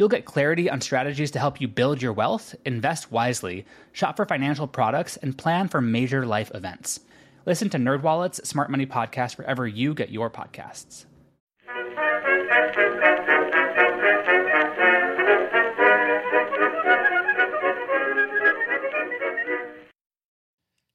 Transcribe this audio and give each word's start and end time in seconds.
You'll 0.00 0.08
get 0.08 0.24
clarity 0.24 0.70
on 0.70 0.80
strategies 0.80 1.30
to 1.32 1.38
help 1.38 1.60
you 1.60 1.68
build 1.68 2.00
your 2.00 2.14
wealth, 2.14 2.54
invest 2.64 3.12
wisely, 3.12 3.66
shop 3.92 4.16
for 4.16 4.24
financial 4.24 4.66
products, 4.66 5.18
and 5.18 5.36
plan 5.36 5.68
for 5.68 5.82
major 5.82 6.24
life 6.24 6.50
events. 6.54 7.00
Listen 7.44 7.68
to 7.68 7.76
NerdWallet's 7.76 8.48
Smart 8.48 8.70
Money 8.70 8.86
Podcast 8.86 9.36
wherever 9.36 9.68
you 9.68 9.92
get 9.92 10.08
your 10.08 10.30
podcasts. 10.30 11.04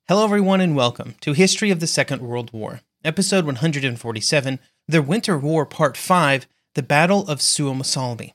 Hello, 0.07 0.23
everyone, 0.23 0.61
and 0.61 0.75
welcome 0.75 1.13
to 1.21 1.33
History 1.33 1.69
of 1.69 1.79
the 1.79 1.85
Second 1.85 2.23
World 2.23 2.51
War, 2.51 2.81
Episode 3.03 3.45
147, 3.45 4.59
The 4.87 5.01
Winter 5.03 5.37
War, 5.37 5.67
Part 5.67 5.95
5, 5.95 6.47
The 6.73 6.81
Battle 6.81 7.27
of 7.27 7.37
Suomussalmi. 7.37 8.31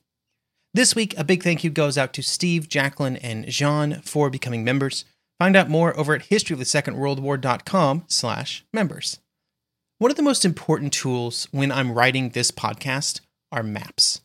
This 0.72 0.94
week, 0.94 1.18
a 1.18 1.24
big 1.24 1.42
thank 1.42 1.64
you 1.64 1.70
goes 1.70 1.98
out 1.98 2.12
to 2.12 2.22
Steve, 2.22 2.68
Jacqueline, 2.68 3.16
and 3.16 3.44
Jean 3.48 4.00
for 4.02 4.30
becoming 4.30 4.62
members. 4.62 5.04
Find 5.40 5.56
out 5.56 5.68
more 5.68 5.98
over 5.98 6.14
at 6.14 6.28
historyofthesecondworldwar.com 6.28 8.04
slash 8.06 8.64
members. 8.72 9.18
One 9.98 10.12
of 10.12 10.16
the 10.16 10.22
most 10.22 10.44
important 10.44 10.92
tools 10.92 11.48
when 11.50 11.72
I'm 11.72 11.90
writing 11.92 12.30
this 12.30 12.52
podcast 12.52 13.20
are 13.50 13.64
maps. 13.64 14.20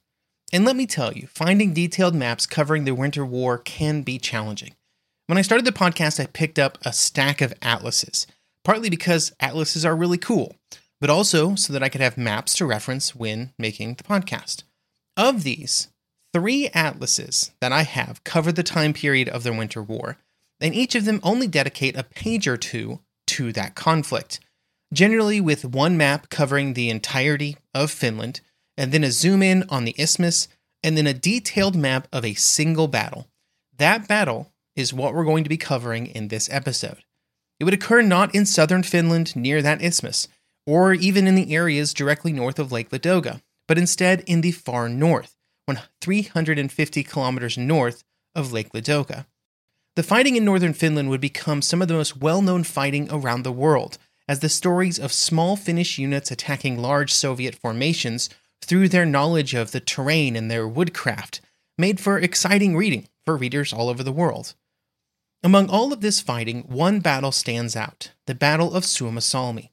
And 0.54 0.66
let 0.66 0.76
me 0.76 0.86
tell 0.86 1.14
you, 1.14 1.28
finding 1.34 1.74
detailed 1.74 2.14
maps 2.14 2.46
covering 2.46 2.86
the 2.86 2.94
Winter 2.94 3.26
War 3.26 3.58
can 3.58 4.04
be 4.04 4.20
challenging. 4.20 4.76
When 5.26 5.40
I 5.40 5.42
started 5.42 5.66
the 5.66 5.72
podcast, 5.72 6.20
I 6.20 6.28
picked 6.28 6.60
up 6.60 6.78
a 6.86 6.94
stack 6.94 7.42
of 7.42 7.56
atlases, 7.64 8.28
partly 8.64 8.92
because 8.92 9.34
atlases 9.40 9.84
are 9.84 9.96
really 9.96 10.20
cool, 10.20 10.56
but 11.02 11.10
also 11.10 11.56
so 11.56 11.74
that 11.74 11.82
I 11.82 11.90
could 11.90 12.02
have 12.02 12.20
maps 12.20 12.56
to 12.58 12.68
reference 12.68 13.16
when 13.16 13.52
making 13.58 13.96
the 13.96 14.04
podcast. 14.04 14.62
Of 15.18 15.44
these, 15.44 15.88
three 16.36 16.68
atlases 16.74 17.52
that 17.62 17.72
I 17.72 17.84
have 17.84 18.22
cover 18.26 18.52
the 18.52 18.62
time 18.62 18.92
period 18.92 19.30
of 19.30 19.44
the 19.44 19.54
Winter 19.54 19.82
War, 19.82 20.18
and 20.60 20.76
each 20.76 20.94
of 20.94 21.06
them 21.06 21.22
only 21.24 21.48
dedicate 21.48 21.96
a 21.96 22.04
page 22.04 22.46
or 22.46 22.58
two 22.58 23.00
to 23.28 23.54
that 23.54 23.74
conflict, 23.74 24.42
generally 24.92 25.40
with 25.40 25.64
one 25.64 25.96
map 25.96 26.28
covering 26.28 26.74
the 26.74 26.90
entirety 26.90 27.56
of 27.74 27.90
Finland, 27.90 28.42
and 28.76 28.92
then 28.92 29.06
a 29.06 29.12
zoom 29.12 29.42
in 29.42 29.64
on 29.70 29.86
the 29.86 29.96
isthmus, 29.98 30.50
and 30.84 30.98
then 30.98 31.08
a 31.08 31.14
detailed 31.14 31.78
map 31.78 32.06
of 32.12 32.26
a 32.26 32.34
single 32.34 32.90
battle. 32.90 33.30
That 33.78 34.06
battle 34.06 34.52
is 34.76 34.94
what 34.94 35.14
we're 35.14 35.24
going 35.24 35.46
to 35.46 35.50
be 35.50 35.56
covering 35.56 36.08
in 36.08 36.28
this 36.28 36.50
episode. 36.52 37.06
It 37.62 37.64
would 37.64 37.74
occur 37.74 38.02
not 38.02 38.36
in 38.36 38.46
southern 38.46 38.84
Finland 38.84 39.38
near 39.38 39.62
that 39.62 39.82
isthmus, 39.82 40.28
or 40.68 40.94
even 40.94 41.28
in 41.28 41.36
the 41.36 41.56
areas 41.56 41.94
directly 41.94 42.34
north 42.34 42.60
of 42.60 42.74
Lake 42.74 42.90
Ladoga, 42.90 43.42
but 43.70 43.78
instead 43.78 44.22
in 44.28 44.42
the 44.42 44.52
far 44.52 44.90
north, 44.90 45.32
350 46.02 47.04
kilometers 47.04 47.58
north 47.58 48.04
of 48.36 48.52
Lake 48.52 48.72
Ladoga. 48.74 49.26
The 49.96 50.04
fighting 50.04 50.36
in 50.36 50.46
northern 50.46 50.74
Finland 50.74 51.10
would 51.10 51.22
become 51.22 51.62
some 51.62 51.82
of 51.82 51.88
the 51.88 51.94
most 51.94 52.18
well 52.18 52.42
known 52.42 52.64
fighting 52.64 53.08
around 53.10 53.44
the 53.44 53.52
world, 53.52 53.98
as 54.28 54.40
the 54.40 54.50
stories 54.50 55.00
of 55.00 55.14
small 55.14 55.56
Finnish 55.56 55.98
units 55.98 56.32
attacking 56.32 56.78
large 56.78 57.14
Soviet 57.14 57.56
formations 57.56 58.30
through 58.62 58.90
their 58.90 59.06
knowledge 59.06 59.54
of 59.54 59.72
the 59.72 59.80
terrain 59.80 60.36
and 60.36 60.50
their 60.50 60.68
woodcraft 60.68 61.42
made 61.78 62.00
for 62.00 62.20
exciting 62.20 62.76
reading 62.76 63.08
for 63.24 63.38
readers 63.38 63.72
all 63.72 63.90
over 63.90 64.04
the 64.04 64.12
world. 64.12 64.54
Among 65.44 65.70
all 65.70 65.94
of 65.94 66.02
this 66.02 66.22
fighting, 66.22 66.64
one 66.64 67.00
battle 67.00 67.32
stands 67.32 67.76
out 67.76 68.12
the 68.26 68.36
Battle 68.36 68.74
of 68.74 68.84
Suomussalmi. 68.84 69.70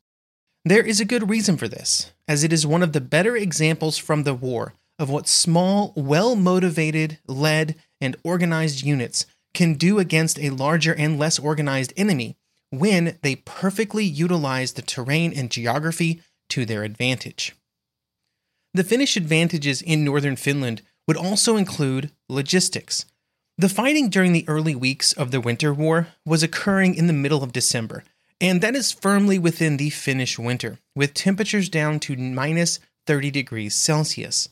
There 0.65 0.85
is 0.85 1.01
a 1.01 1.07
good 1.07 1.31
reason 1.31 1.57
for 1.57 1.67
this, 1.67 2.13
as 2.29 2.45
it 2.45 2.53
is 2.53 2.67
one 2.67 2.83
of 2.83 2.93
the 2.93 3.01
better 3.01 3.37
examples 3.37 3.99
from 3.99 4.23
the 4.23 4.35
war 4.35 4.75
of 5.03 5.11
what 5.11 5.27
small, 5.27 5.93
well 5.97 6.37
motivated, 6.37 7.19
led, 7.27 7.75
and 8.01 8.17
organized 8.23 8.83
units 8.83 9.27
can 9.53 9.75
do 9.75 9.99
against 9.99 10.39
a 10.39 10.51
larger 10.51 10.95
and 10.95 11.19
less 11.19 11.41
organized 11.41 11.93
enemy 11.97 12.37
when 12.71 13.19
they 13.23 13.35
perfectly 13.35 14.05
utilize 14.05 14.73
the 14.73 14.81
terrain 14.81 15.33
and 15.37 15.51
geography 15.51 16.23
to 16.49 16.65
their 16.65 16.85
advantage. 16.85 17.55
The 18.75 18.85
Finnish 18.85 19.17
advantages 19.17 19.83
in 19.83 20.05
northern 20.05 20.37
Finland 20.37 20.83
would 21.09 21.17
also 21.17 21.57
include 21.57 22.13
logistics. 22.29 23.05
The 23.59 23.69
fighting 23.69 24.09
during 24.09 24.33
the 24.33 24.49
early 24.49 24.77
weeks 24.77 25.13
of 25.13 25.33
the 25.33 25.41
Winter 25.41 25.75
War 25.75 26.09
was 26.25 26.45
occurring 26.45 26.95
in 26.95 27.09
the 27.09 27.13
middle 27.13 27.43
of 27.43 27.53
December, 27.53 28.05
and 28.41 28.61
that 28.61 28.77
is 28.77 28.93
firmly 28.93 29.39
within 29.39 29.79
the 29.79 29.91
Finnish 29.91 30.39
winter, 30.39 30.79
with 30.95 31.13
temperatures 31.13 31.69
down 31.69 31.99
to 32.01 32.17
minus 32.17 32.79
30 33.09 33.33
degrees 33.33 33.75
Celsius. 33.75 34.49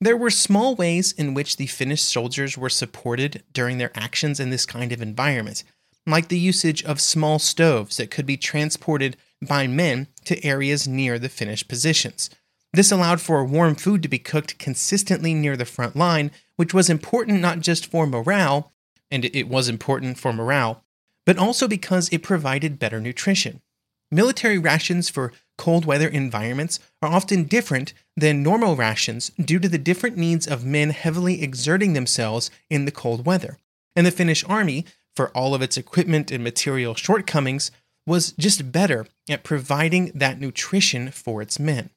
There 0.00 0.16
were 0.16 0.30
small 0.30 0.74
ways 0.74 1.12
in 1.12 1.32
which 1.32 1.56
the 1.56 1.66
Finnish 1.66 2.02
soldiers 2.02 2.58
were 2.58 2.68
supported 2.68 3.42
during 3.52 3.78
their 3.78 3.92
actions 3.94 4.38
in 4.38 4.50
this 4.50 4.66
kind 4.66 4.92
of 4.92 5.00
environment, 5.00 5.64
like 6.06 6.28
the 6.28 6.38
usage 6.38 6.84
of 6.84 7.00
small 7.00 7.38
stoves 7.38 7.96
that 7.96 8.10
could 8.10 8.26
be 8.26 8.36
transported 8.36 9.16
by 9.40 9.66
men 9.66 10.08
to 10.24 10.44
areas 10.44 10.86
near 10.86 11.18
the 11.18 11.30
Finnish 11.30 11.66
positions. 11.66 12.28
This 12.72 12.92
allowed 12.92 13.22
for 13.22 13.42
warm 13.44 13.74
food 13.74 14.02
to 14.02 14.08
be 14.08 14.18
cooked 14.18 14.58
consistently 14.58 15.32
near 15.32 15.56
the 15.56 15.64
front 15.64 15.96
line, 15.96 16.30
which 16.56 16.74
was 16.74 16.90
important 16.90 17.40
not 17.40 17.60
just 17.60 17.86
for 17.86 18.06
morale, 18.06 18.72
and 19.10 19.24
it 19.24 19.48
was 19.48 19.68
important 19.68 20.18
for 20.18 20.32
morale, 20.32 20.84
but 21.24 21.38
also 21.38 21.66
because 21.66 22.10
it 22.10 22.22
provided 22.22 22.78
better 22.78 23.00
nutrition. 23.00 23.62
Military 24.10 24.58
rations 24.58 25.08
for 25.08 25.32
cold 25.58 25.84
weather 25.84 26.08
environments 26.08 26.78
are 27.02 27.08
often 27.08 27.44
different 27.44 27.92
than 28.16 28.42
normal 28.42 28.76
rations 28.76 29.30
due 29.30 29.58
to 29.58 29.68
the 29.68 29.78
different 29.78 30.16
needs 30.16 30.46
of 30.46 30.64
men 30.64 30.90
heavily 30.90 31.42
exerting 31.42 31.92
themselves 31.92 32.50
in 32.70 32.84
the 32.84 32.90
cold 32.90 33.26
weather. 33.26 33.58
And 33.94 34.06
the 34.06 34.10
Finnish 34.10 34.44
army, 34.44 34.84
for 35.14 35.30
all 35.30 35.54
of 35.54 35.62
its 35.62 35.76
equipment 35.76 36.30
and 36.30 36.44
material 36.44 36.94
shortcomings, 36.94 37.70
was 38.06 38.32
just 38.32 38.70
better 38.70 39.06
at 39.28 39.42
providing 39.42 40.12
that 40.14 40.40
nutrition 40.40 41.10
for 41.10 41.42
its 41.42 41.58
men. 41.58 41.90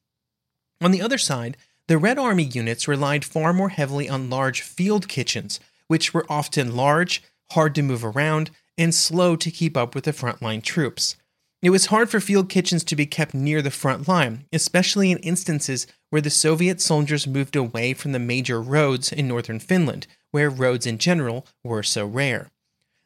On 0.82 0.92
the 0.92 1.02
other 1.02 1.18
side, 1.18 1.58
the 1.88 1.98
Red 1.98 2.18
Army 2.18 2.44
units 2.44 2.88
relied 2.88 3.26
far 3.26 3.52
more 3.52 3.70
heavily 3.70 4.08
on 4.08 4.30
large 4.30 4.62
field 4.62 5.08
kitchens, 5.08 5.60
which 5.88 6.14
were 6.14 6.26
often 6.30 6.76
large, 6.76 7.22
hard 7.52 7.76
to 7.76 7.82
move 7.82 8.06
around, 8.06 8.52
and 8.78 8.96
slow 8.96 9.36
to 9.36 9.52
keep 9.52 9.76
up 9.76 9.94
with 9.94 10.06
the 10.06 10.14
frontline 10.14 10.64
troops. 10.64 11.16
It 11.62 11.72
was 11.72 11.88
hard 11.88 12.10
for 12.10 12.22
field 12.22 12.48
kitchens 12.48 12.86
to 12.86 12.96
be 12.96 13.06
kept 13.06 13.34
near 13.34 13.62
the 13.62 13.70
front 13.70 14.08
line, 14.08 14.46
especially 14.54 15.12
in 15.12 15.18
instances 15.18 15.88
where 16.10 16.22
the 16.22 16.30
Soviet 16.30 16.80
soldiers 16.80 17.28
moved 17.28 17.56
away 17.58 17.94
from 17.94 18.14
the 18.14 18.20
major 18.20 18.62
roads 18.62 19.12
in 19.12 19.28
northern 19.28 19.60
Finland, 19.60 20.08
where 20.32 20.50
roads 20.50 20.86
in 20.86 20.98
general 20.98 21.46
were 21.62 21.84
so 21.84 22.06
rare. 22.06 22.50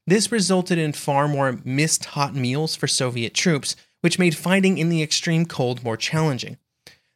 This 0.05 0.31
resulted 0.31 0.77
in 0.77 0.93
far 0.93 1.27
more 1.27 1.59
missed 1.63 2.05
hot 2.05 2.35
meals 2.35 2.75
for 2.75 2.87
Soviet 2.87 3.33
troops, 3.33 3.75
which 4.01 4.19
made 4.19 4.37
fighting 4.37 4.77
in 4.77 4.89
the 4.89 5.01
extreme 5.01 5.47
cold 5.47 5.83
more 5.83 5.97
challenging. 5.97 6.57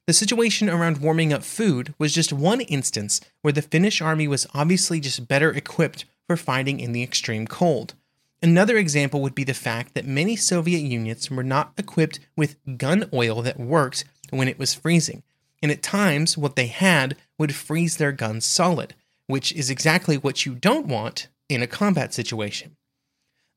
The 0.08 0.14
situation 0.14 0.70
around 0.70 1.00
warming 1.00 1.34
up 1.34 1.44
food 1.44 1.94
was 2.00 2.16
just 2.16 2.34
one 2.34 2.62
instance 2.62 3.22
where 3.44 3.52
the 3.52 3.62
Finnish 3.62 4.02
army 4.02 4.28
was 4.28 4.48
obviously 4.56 5.00
just 5.00 5.28
better 5.28 5.52
equipped 5.52 6.06
for 6.26 6.38
fighting 6.38 6.80
in 6.80 6.94
the 6.94 7.04
extreme 7.04 7.46
cold. 7.46 7.94
Another 8.42 8.78
example 8.78 9.22
would 9.22 9.34
be 9.34 9.44
the 9.44 9.54
fact 9.54 9.94
that 9.94 10.06
many 10.06 10.36
Soviet 10.36 10.80
units 10.80 11.32
were 11.32 11.44
not 11.44 11.74
equipped 11.78 12.20
with 12.36 12.58
gun 12.78 13.10
oil 13.14 13.42
that 13.42 13.60
worked 13.60 14.06
when 14.30 14.48
it 14.48 14.60
was 14.60 14.76
freezing, 14.76 15.24
and 15.62 15.72
at 15.72 15.82
times 15.82 16.38
what 16.38 16.56
they 16.56 16.68
had 16.68 17.18
would 17.40 17.56
freeze 17.56 17.98
their 17.98 18.12
guns 18.12 18.46
solid, 18.46 18.94
which 19.26 19.52
is 19.54 19.70
exactly 19.70 20.18
what 20.18 20.46
you 20.46 20.54
don't 20.54 20.86
want 20.86 21.28
in 21.50 21.64
a 21.64 21.68
combat 21.68 22.14
situation. 22.14 22.76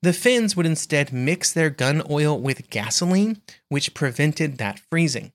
The 0.01 0.13
Finns 0.13 0.55
would 0.55 0.65
instead 0.65 1.13
mix 1.13 1.53
their 1.53 1.69
gun 1.69 2.01
oil 2.09 2.39
with 2.39 2.71
gasoline, 2.71 3.39
which 3.69 3.93
prevented 3.93 4.57
that 4.57 4.79
freezing. 4.89 5.31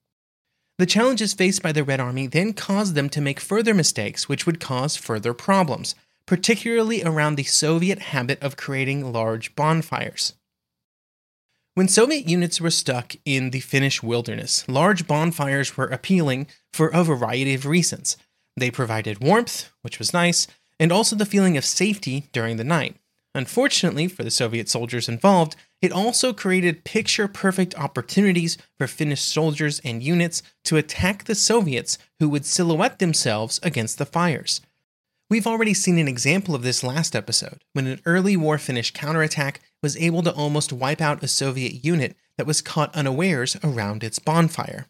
The 0.77 0.85
challenges 0.85 1.33
faced 1.33 1.63
by 1.63 1.71
the 1.71 1.85
Red 1.85 2.01
Army 2.01 2.27
then 2.27 2.51
caused 2.53 2.93
them 2.93 3.09
to 3.09 3.21
make 3.21 3.39
further 3.39 3.73
mistakes, 3.73 4.27
which 4.27 4.45
would 4.45 4.59
cause 4.59 4.97
further 4.97 5.33
problems, 5.33 5.95
particularly 6.27 7.03
around 7.03 7.35
the 7.35 7.43
Soviet 7.43 7.99
habit 7.99 8.39
of 8.43 8.57
creating 8.57 9.11
large 9.11 9.55
bonfires. 9.55 10.33
When 11.73 11.87
Soviet 11.87 12.27
units 12.27 12.59
were 12.59 12.71
stuck 12.71 13.15
in 13.23 13.51
the 13.51 13.59
Finnish 13.59 14.03
wilderness, 14.03 14.67
large 14.67 15.07
bonfires 15.07 15.77
were 15.77 15.85
appealing 15.85 16.47
for 16.73 16.89
a 16.89 17.03
variety 17.03 17.53
of 17.53 17.65
reasons. 17.65 18.17
They 18.55 18.71
provided 18.71 19.23
warmth, 19.23 19.71
which 19.83 19.99
was 19.99 20.13
nice, 20.13 20.47
and 20.79 20.91
also 20.91 21.15
the 21.15 21.25
feeling 21.25 21.55
of 21.55 21.63
safety 21.63 22.27
during 22.33 22.57
the 22.57 22.63
night. 22.63 22.97
Unfortunately 23.35 24.07
for 24.07 24.23
the 24.23 24.31
Soviet 24.31 24.67
soldiers 24.67 25.07
involved, 25.07 25.55
it 25.79 25.91
also 25.91 26.33
created 26.33 26.83
picture 26.83 27.27
perfect 27.27 27.75
opportunities 27.75 28.57
for 28.79 28.87
Finnish 28.87 29.21
soldiers 29.21 29.79
and 29.85 30.01
units 30.01 30.41
to 30.63 30.77
attack 30.77 31.25
the 31.25 31.35
Soviets 31.35 31.99
who 32.19 32.27
would 32.29 32.45
silhouette 32.45 32.97
themselves 32.97 33.59
against 33.61 33.99
the 33.99 34.05
fires. 34.07 34.61
We've 35.29 35.47
already 35.47 35.73
seen 35.73 35.97
an 35.97 36.07
example 36.07 36.55
of 36.55 36.63
this 36.63 36.83
last 36.83 37.13
episode, 37.13 37.61
when 37.73 37.85
an 37.85 37.99
early 38.05 38.37
war 38.37 38.57
Finnish 38.57 38.91
counterattack 38.91 39.59
was 39.83 39.97
able 39.97 40.23
to 40.23 40.31
almost 40.31 40.71
wipe 40.71 41.01
out 41.01 41.21
a 41.21 41.27
Soviet 41.27 41.83
unit 41.83 42.15
that 42.37 42.47
was 42.47 42.61
caught 42.61 42.95
unawares 42.95 43.57
around 43.61 44.05
its 44.05 44.19
bonfire. 44.19 44.87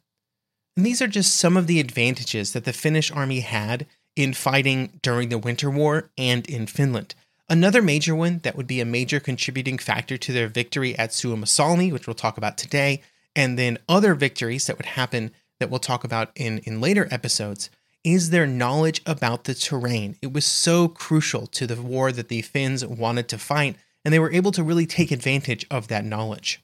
And 0.76 0.86
these 0.86 1.02
are 1.02 1.08
just 1.08 1.36
some 1.36 1.58
of 1.58 1.66
the 1.66 1.80
advantages 1.80 2.54
that 2.54 2.66
the 2.66 2.74
Finnish 2.74 3.12
army 3.12 3.40
had 3.40 3.88
in 4.16 4.32
fighting 4.34 5.00
during 5.02 5.30
the 5.30 5.40
Winter 5.40 5.72
War 5.72 6.12
and 6.20 6.48
in 6.48 6.68
Finland. 6.68 7.16
Another 7.50 7.82
major 7.82 8.14
one 8.14 8.40
that 8.44 8.56
would 8.56 8.68
be 8.68 8.80
a 8.80 8.86
major 8.86 9.20
contributing 9.20 9.80
factor 9.80 10.18
to 10.18 10.32
their 10.32 10.48
victory 10.48 10.96
at 11.00 11.12
Suomussalmi, 11.12 11.92
which 11.92 12.06
we'll 12.06 12.14
talk 12.14 12.38
about 12.38 12.60
today, 12.60 13.02
and 13.36 13.58
then 13.58 13.80
other 13.90 14.14
victories 14.14 14.68
that 14.68 14.78
would 14.78 14.86
happen 14.86 15.32
that 15.60 15.72
we'll 15.72 15.80
talk 15.80 16.04
about 16.04 16.30
in, 16.36 16.60
in 16.60 16.80
later 16.80 17.08
episodes, 17.10 17.72
is 18.04 18.30
their 18.30 18.48
knowledge 18.48 19.02
about 19.06 19.44
the 19.44 19.54
terrain. 19.54 20.16
It 20.22 20.34
was 20.34 20.46
so 20.46 20.88
crucial 20.88 21.48
to 21.48 21.68
the 21.68 21.82
war 21.82 22.12
that 22.12 22.30
the 22.30 22.42
Finns 22.42 22.86
wanted 22.86 23.28
to 23.30 23.38
fight, 23.38 23.76
and 24.06 24.14
they 24.14 24.20
were 24.20 24.32
able 24.32 24.52
to 24.54 24.64
really 24.64 24.86
take 24.86 25.12
advantage 25.12 25.66
of 25.70 25.88
that 25.88 26.06
knowledge. 26.06 26.62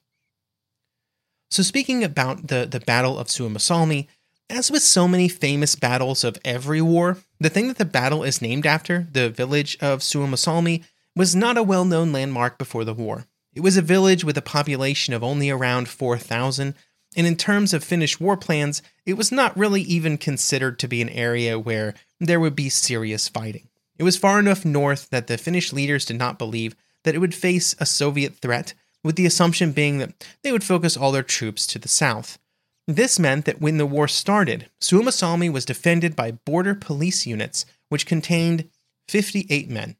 So, 1.51 1.61
speaking 1.63 2.03
about 2.03 2.47
the, 2.47 2.65
the 2.65 2.79
Battle 2.79 3.19
of 3.19 3.27
Suomussalmi, 3.27 4.07
as 4.49 4.71
with 4.71 4.83
so 4.83 5.07
many 5.07 5.27
famous 5.27 5.75
battles 5.75 6.23
of 6.23 6.37
every 6.43 6.81
war, 6.81 7.17
the 7.39 7.49
thing 7.49 7.67
that 7.67 7.77
the 7.77 7.85
battle 7.85 8.23
is 8.23 8.41
named 8.41 8.65
after, 8.65 9.07
the 9.11 9.29
village 9.29 9.77
of 9.81 9.99
Suomussalmi, 9.99 10.83
was 11.15 11.35
not 11.35 11.57
a 11.57 11.63
well 11.63 11.85
known 11.85 12.11
landmark 12.11 12.57
before 12.57 12.85
the 12.85 12.93
war. 12.93 13.25
It 13.53 13.61
was 13.61 13.77
a 13.77 13.81
village 13.81 14.23
with 14.23 14.37
a 14.37 14.41
population 14.41 15.13
of 15.13 15.23
only 15.23 15.49
around 15.49 15.87
4,000, 15.87 16.73
and 17.15 17.27
in 17.27 17.35
terms 17.35 17.73
of 17.73 17.83
Finnish 17.83 18.19
war 18.19 18.37
plans, 18.37 18.81
it 19.05 19.13
was 19.13 19.31
not 19.31 19.57
really 19.57 19.81
even 19.81 20.17
considered 20.17 20.79
to 20.79 20.87
be 20.87 21.01
an 21.01 21.09
area 21.09 21.59
where 21.59 21.93
there 22.19 22.39
would 22.39 22.55
be 22.55 22.69
serious 22.69 23.27
fighting. 23.27 23.67
It 23.97 24.03
was 24.03 24.17
far 24.17 24.39
enough 24.39 24.65
north 24.65 25.09
that 25.09 25.27
the 25.27 25.37
Finnish 25.37 25.71
leaders 25.71 26.05
did 26.05 26.17
not 26.17 26.39
believe 26.39 26.75
that 27.03 27.15
it 27.15 27.19
would 27.19 27.35
face 27.35 27.75
a 27.79 27.85
Soviet 27.85 28.37
threat, 28.37 28.73
with 29.03 29.15
the 29.15 29.25
assumption 29.25 29.71
being 29.73 29.97
that 29.97 30.25
they 30.41 30.51
would 30.51 30.63
focus 30.63 30.95
all 30.95 31.11
their 31.11 31.23
troops 31.23 31.67
to 31.67 31.77
the 31.77 31.89
south. 31.89 32.39
This 32.87 33.19
meant 33.19 33.45
that 33.45 33.61
when 33.61 33.77
the 33.77 33.85
war 33.85 34.07
started, 34.07 34.69
Suomussalmi 34.81 35.51
was 35.51 35.65
defended 35.65 36.15
by 36.15 36.31
border 36.31 36.75
police 36.75 37.25
units, 37.25 37.65
which 37.89 38.05
contained 38.05 38.69
58 39.07 39.69
men. 39.69 39.95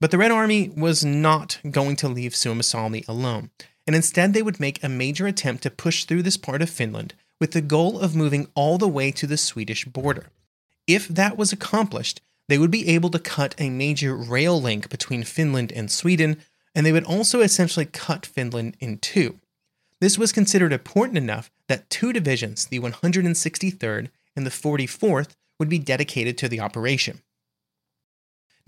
But 0.00 0.10
the 0.10 0.18
Red 0.18 0.30
Army 0.30 0.70
was 0.74 1.04
not 1.04 1.60
going 1.70 1.96
to 1.96 2.08
leave 2.08 2.32
Suomussalmi 2.32 3.06
alone, 3.06 3.50
and 3.90 3.96
instead 3.96 4.32
they 4.32 4.42
would 4.42 4.60
make 4.60 4.80
a 4.84 4.88
major 4.88 5.26
attempt 5.26 5.64
to 5.64 5.68
push 5.68 6.04
through 6.04 6.22
this 6.22 6.36
part 6.36 6.62
of 6.62 6.70
Finland 6.70 7.12
with 7.40 7.50
the 7.50 7.60
goal 7.60 7.98
of 7.98 8.14
moving 8.14 8.46
all 8.54 8.78
the 8.78 8.86
way 8.86 9.10
to 9.10 9.26
the 9.26 9.36
Swedish 9.36 9.84
border. 9.84 10.28
If 10.86 11.08
that 11.08 11.36
was 11.36 11.52
accomplished, 11.52 12.20
they 12.48 12.56
would 12.56 12.70
be 12.70 12.86
able 12.86 13.10
to 13.10 13.18
cut 13.18 13.56
a 13.58 13.68
major 13.68 14.14
rail 14.14 14.62
link 14.62 14.90
between 14.90 15.24
Finland 15.24 15.72
and 15.72 15.90
Sweden, 15.90 16.36
and 16.72 16.86
they 16.86 16.92
would 16.92 17.02
also 17.02 17.40
essentially 17.40 17.84
cut 17.84 18.24
Finland 18.24 18.76
in 18.78 18.98
two. 18.98 19.40
This 20.00 20.16
was 20.16 20.30
considered 20.30 20.72
important 20.72 21.18
enough 21.18 21.50
that 21.66 21.90
two 21.90 22.12
divisions, 22.12 22.66
the 22.66 22.78
163rd 22.78 24.08
and 24.36 24.46
the 24.46 24.50
44th, 24.50 25.30
would 25.58 25.68
be 25.68 25.80
dedicated 25.80 26.38
to 26.38 26.48
the 26.48 26.60
operation. 26.60 27.22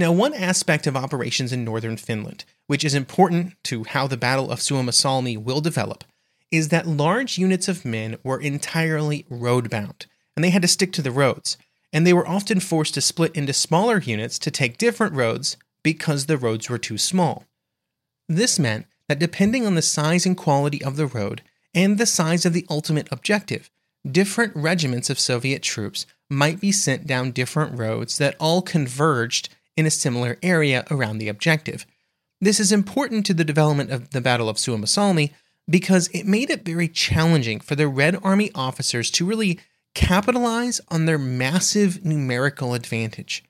Now, 0.00 0.10
one 0.10 0.34
aspect 0.34 0.88
of 0.88 0.96
operations 0.96 1.52
in 1.52 1.64
northern 1.64 1.96
Finland, 1.96 2.44
which 2.72 2.84
is 2.84 2.94
important 2.94 3.52
to 3.62 3.84
how 3.84 4.06
the 4.06 4.16
Battle 4.16 4.50
of 4.50 4.58
Suomussalmi 4.58 5.36
will 5.36 5.60
develop, 5.60 6.04
is 6.50 6.70
that 6.70 6.86
large 6.86 7.36
units 7.36 7.68
of 7.68 7.84
men 7.84 8.16
were 8.24 8.40
entirely 8.40 9.26
road-bound, 9.28 10.06
and 10.34 10.42
they 10.42 10.48
had 10.48 10.62
to 10.62 10.68
stick 10.68 10.90
to 10.90 11.02
the 11.02 11.10
roads, 11.10 11.58
and 11.92 12.06
they 12.06 12.14
were 12.14 12.26
often 12.26 12.60
forced 12.60 12.94
to 12.94 13.02
split 13.02 13.36
into 13.36 13.52
smaller 13.52 13.98
units 13.98 14.38
to 14.38 14.50
take 14.50 14.78
different 14.78 15.14
roads 15.14 15.58
because 15.82 16.24
the 16.24 16.38
roads 16.38 16.70
were 16.70 16.78
too 16.78 16.96
small. 16.96 17.44
This 18.26 18.58
meant 18.58 18.86
that 19.06 19.18
depending 19.18 19.66
on 19.66 19.74
the 19.74 19.82
size 19.82 20.24
and 20.24 20.34
quality 20.34 20.82
of 20.82 20.96
the 20.96 21.06
road, 21.06 21.42
and 21.74 21.98
the 21.98 22.06
size 22.06 22.46
of 22.46 22.54
the 22.54 22.64
ultimate 22.70 23.08
objective. 23.12 23.70
Different 24.10 24.56
regiments 24.56 25.10
of 25.10 25.20
Soviet 25.20 25.62
troops 25.62 26.06
might 26.30 26.58
be 26.58 26.72
sent 26.72 27.06
down 27.06 27.32
different 27.32 27.78
roads 27.78 28.16
that 28.16 28.34
all 28.40 28.62
converged 28.62 29.50
in 29.76 29.84
a 29.84 29.90
similar 29.90 30.38
area 30.42 30.86
around 30.90 31.18
the 31.18 31.28
objective. 31.28 31.84
This 32.42 32.58
is 32.58 32.72
important 32.72 33.24
to 33.26 33.34
the 33.34 33.44
development 33.44 33.92
of 33.92 34.10
the 34.10 34.20
Battle 34.20 34.48
of 34.48 34.56
Suomussalmi 34.56 35.30
because 35.70 36.08
it 36.08 36.26
made 36.26 36.50
it 36.50 36.64
very 36.64 36.88
challenging 36.88 37.60
for 37.60 37.76
the 37.76 37.86
Red 37.86 38.18
Army 38.20 38.50
officers 38.52 39.12
to 39.12 39.24
really 39.24 39.60
capitalize 39.94 40.80
on 40.88 41.06
their 41.06 41.18
massive 41.18 42.04
numerical 42.04 42.74
advantage. 42.74 43.44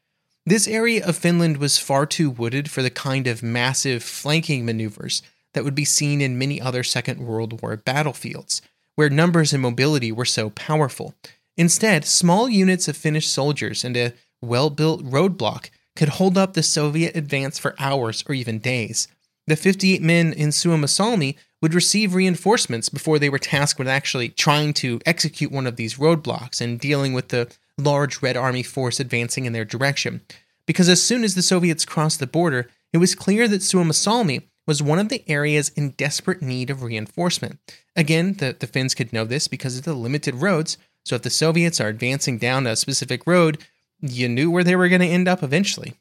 This 0.44 0.69
area 0.69 1.03
of 1.06 1.17
Finland 1.17 1.56
was 1.56 1.79
far 1.79 2.05
too 2.05 2.29
wooded 2.29 2.71
for 2.71 2.83
the 2.83 2.91
kind 2.91 3.27
of 3.27 3.43
massive 3.43 4.03
flanking 4.03 4.67
maneuvers 4.67 5.23
that 5.55 5.65
would 5.65 5.75
be 5.75 5.87
seen 5.87 6.21
in 6.21 6.37
many 6.37 6.61
other 6.61 6.83
Second 6.83 7.19
World 7.21 7.62
War 7.62 7.79
battlefields, 7.79 8.61
where 8.97 9.09
numbers 9.09 9.55
and 9.55 9.62
mobility 9.62 10.12
were 10.12 10.27
so 10.27 10.50
powerful. 10.50 11.15
Instead, 11.56 12.05
small 12.05 12.47
units 12.47 12.89
of 12.89 12.97
Finnish 12.99 13.29
soldiers 13.29 13.85
and 13.85 13.97
a 13.97 14.12
well 14.43 14.69
built 14.69 15.03
roadblock 15.03 15.71
could 15.97 16.11
hold 16.11 16.39
up 16.39 16.55
the 16.55 16.62
Soviet 16.62 17.17
advance 17.17 17.59
for 17.59 17.75
hours 17.79 18.25
or 18.29 18.35
even 18.35 18.59
days. 18.59 19.09
The 19.47 19.56
58 19.56 20.00
men 20.03 20.33
in 20.33 20.51
Suomussalmi 20.51 21.37
would 21.61 21.75
receive 21.75 22.15
reinforcements 22.15 22.89
before 22.89 23.19
they 23.19 23.29
were 23.29 23.39
tasked 23.39 23.79
with 23.79 23.89
actually 23.89 24.29
trying 24.29 24.72
to 24.75 25.01
execute 25.06 25.53
one 25.53 25.67
of 25.67 25.77
these 25.77 25.96
roadblocks 25.96 26.61
and 26.61 26.79
dealing 26.79 27.13
with 27.13 27.29
the 27.29 27.53
large 27.79 28.22
Red 28.22 28.37
Army 28.37 28.63
force 28.63 29.01
advancing 29.01 29.44
in 29.44 29.53
their 29.53 29.65
direction. 29.65 30.20
Because 30.67 30.89
as 30.89 31.03
soon 31.03 31.25
as 31.25 31.34
the 31.34 31.43
Soviets 31.43 31.84
crossed 31.84 32.20
the 32.20 32.27
border, 32.27 32.69
it 32.93 32.99
was 32.99 33.15
clear 33.15 33.49
that 33.49 33.63
Suomussalmi 33.63 34.43
was 34.67 34.82
one 34.82 34.99
of 34.99 35.08
the 35.08 35.25
areas 35.29 35.70
in 35.70 35.91
desperate 35.91 36.43
need 36.43 36.70
of 36.70 36.82
reinforcement. 36.82 37.58
Again, 37.96 38.34
the, 38.34 38.55
the 38.58 38.67
Finns 38.67 38.94
could 38.94 39.13
know 39.13 39.25
this 39.25 39.49
because 39.49 39.77
of 39.77 39.84
the 39.84 39.94
limited 39.94 40.37
roads, 40.37 40.79
so 41.05 41.17
if 41.17 41.22
the 41.22 41.31
Soviets 41.31 41.81
are 41.81 41.89
advancing 41.89 42.39
down 42.39 42.67
a 42.67 42.77
specific 42.77 43.27
road, 43.27 43.65
you 44.03 44.29
knew 44.29 44.51
where 44.51 44.65
they 44.65 44.77
were 44.77 44.89
going 44.89 45.01
to 45.01 45.06
end 45.06 45.29
up 45.29 45.43
eventually. 45.43 45.94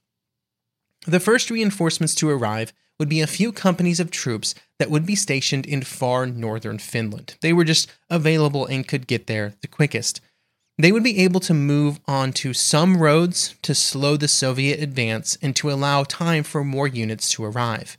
The 1.07 1.19
first 1.19 1.49
reinforcements 1.49 2.13
to 2.15 2.29
arrive 2.29 2.73
would 2.99 3.09
be 3.09 3.21
a 3.21 3.27
few 3.27 3.51
companies 3.51 3.99
of 3.99 4.11
troops 4.11 4.53
that 4.77 4.91
would 4.91 5.05
be 5.05 5.15
stationed 5.15 5.65
in 5.65 5.81
far 5.81 6.25
northern 6.27 6.77
Finland. 6.77 7.35
They 7.41 7.53
were 7.53 7.63
just 7.63 7.91
available 8.09 8.65
and 8.65 8.87
could 8.87 9.07
get 9.07 9.27
there 9.27 9.55
the 9.61 9.67
quickest. 9.67 10.21
They 10.77 10.91
would 10.91 11.03
be 11.03 11.19
able 11.19 11.39
to 11.41 11.53
move 11.53 11.99
onto 12.07 12.53
some 12.53 12.97
roads 12.97 13.55
to 13.63 13.75
slow 13.75 14.17
the 14.17 14.27
Soviet 14.27 14.79
advance 14.79 15.37
and 15.41 15.55
to 15.55 15.71
allow 15.71 16.03
time 16.03 16.43
for 16.43 16.63
more 16.63 16.87
units 16.87 17.31
to 17.31 17.43
arrive. 17.43 17.97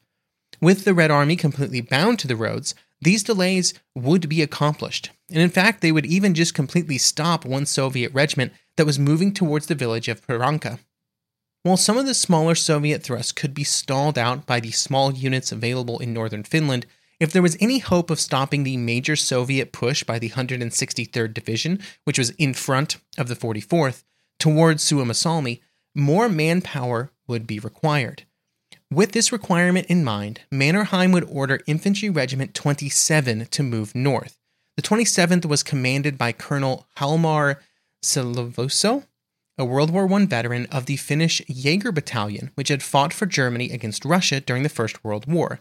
With 0.60 0.84
the 0.84 0.94
Red 0.94 1.10
Army 1.10 1.36
completely 1.36 1.80
bound 1.80 2.18
to 2.20 2.28
the 2.28 2.36
roads, 2.36 2.74
these 3.00 3.24
delays 3.24 3.74
would 3.96 4.28
be 4.28 4.42
accomplished. 4.42 5.10
And 5.28 5.40
in 5.40 5.50
fact, 5.50 5.80
they 5.80 5.90
would 5.90 6.06
even 6.06 6.34
just 6.34 6.54
completely 6.54 6.98
stop 6.98 7.44
one 7.44 7.66
Soviet 7.66 8.12
regiment 8.14 8.52
that 8.76 8.86
was 8.86 8.98
moving 8.98 9.32
towards 9.32 9.66
the 9.66 9.74
village 9.74 10.08
of 10.08 10.26
Peranka. 10.26 10.78
While 11.62 11.76
some 11.76 11.96
of 11.96 12.06
the 12.06 12.14
smaller 12.14 12.54
Soviet 12.54 13.02
thrusts 13.02 13.32
could 13.32 13.54
be 13.54 13.64
stalled 13.64 14.18
out 14.18 14.46
by 14.46 14.58
the 14.58 14.72
small 14.72 15.12
units 15.12 15.52
available 15.52 15.98
in 16.00 16.12
northern 16.12 16.42
Finland, 16.42 16.86
if 17.20 17.32
there 17.32 17.42
was 17.42 17.56
any 17.60 17.78
hope 17.78 18.10
of 18.10 18.18
stopping 18.18 18.64
the 18.64 18.76
major 18.76 19.14
Soviet 19.14 19.70
push 19.70 20.02
by 20.02 20.18
the 20.18 20.30
163rd 20.30 21.32
Division, 21.32 21.78
which 22.04 22.18
was 22.18 22.30
in 22.30 22.52
front 22.52 22.96
of 23.16 23.28
the 23.28 23.36
44th, 23.36 24.02
towards 24.40 24.82
Suomussalmi, 24.82 25.60
more 25.94 26.28
manpower 26.28 27.12
would 27.28 27.46
be 27.46 27.60
required. 27.60 28.24
With 28.90 29.12
this 29.12 29.30
requirement 29.30 29.86
in 29.86 30.02
mind, 30.02 30.40
Mannerheim 30.50 31.12
would 31.12 31.24
order 31.30 31.60
Infantry 31.66 32.10
Regiment 32.10 32.54
27 32.54 33.46
to 33.46 33.62
move 33.62 33.94
north. 33.94 34.36
The 34.76 34.82
27th 34.82 35.46
was 35.46 35.62
commanded 35.62 36.18
by 36.18 36.32
Colonel 36.32 36.86
Hjalmar 36.98 37.58
Siilasvuo, 38.02 39.06
a 39.58 39.64
World 39.64 39.90
War 39.90 40.12
I 40.12 40.26
veteran 40.26 40.66
of 40.66 40.86
the 40.86 40.96
Finnish 40.96 41.40
Jaeger 41.46 41.92
Battalion, 41.92 42.50
which 42.54 42.68
had 42.68 42.82
fought 42.82 43.12
for 43.12 43.26
Germany 43.26 43.70
against 43.70 44.04
Russia 44.04 44.40
during 44.40 44.62
the 44.62 44.68
First 44.68 45.04
World 45.04 45.26
War. 45.26 45.60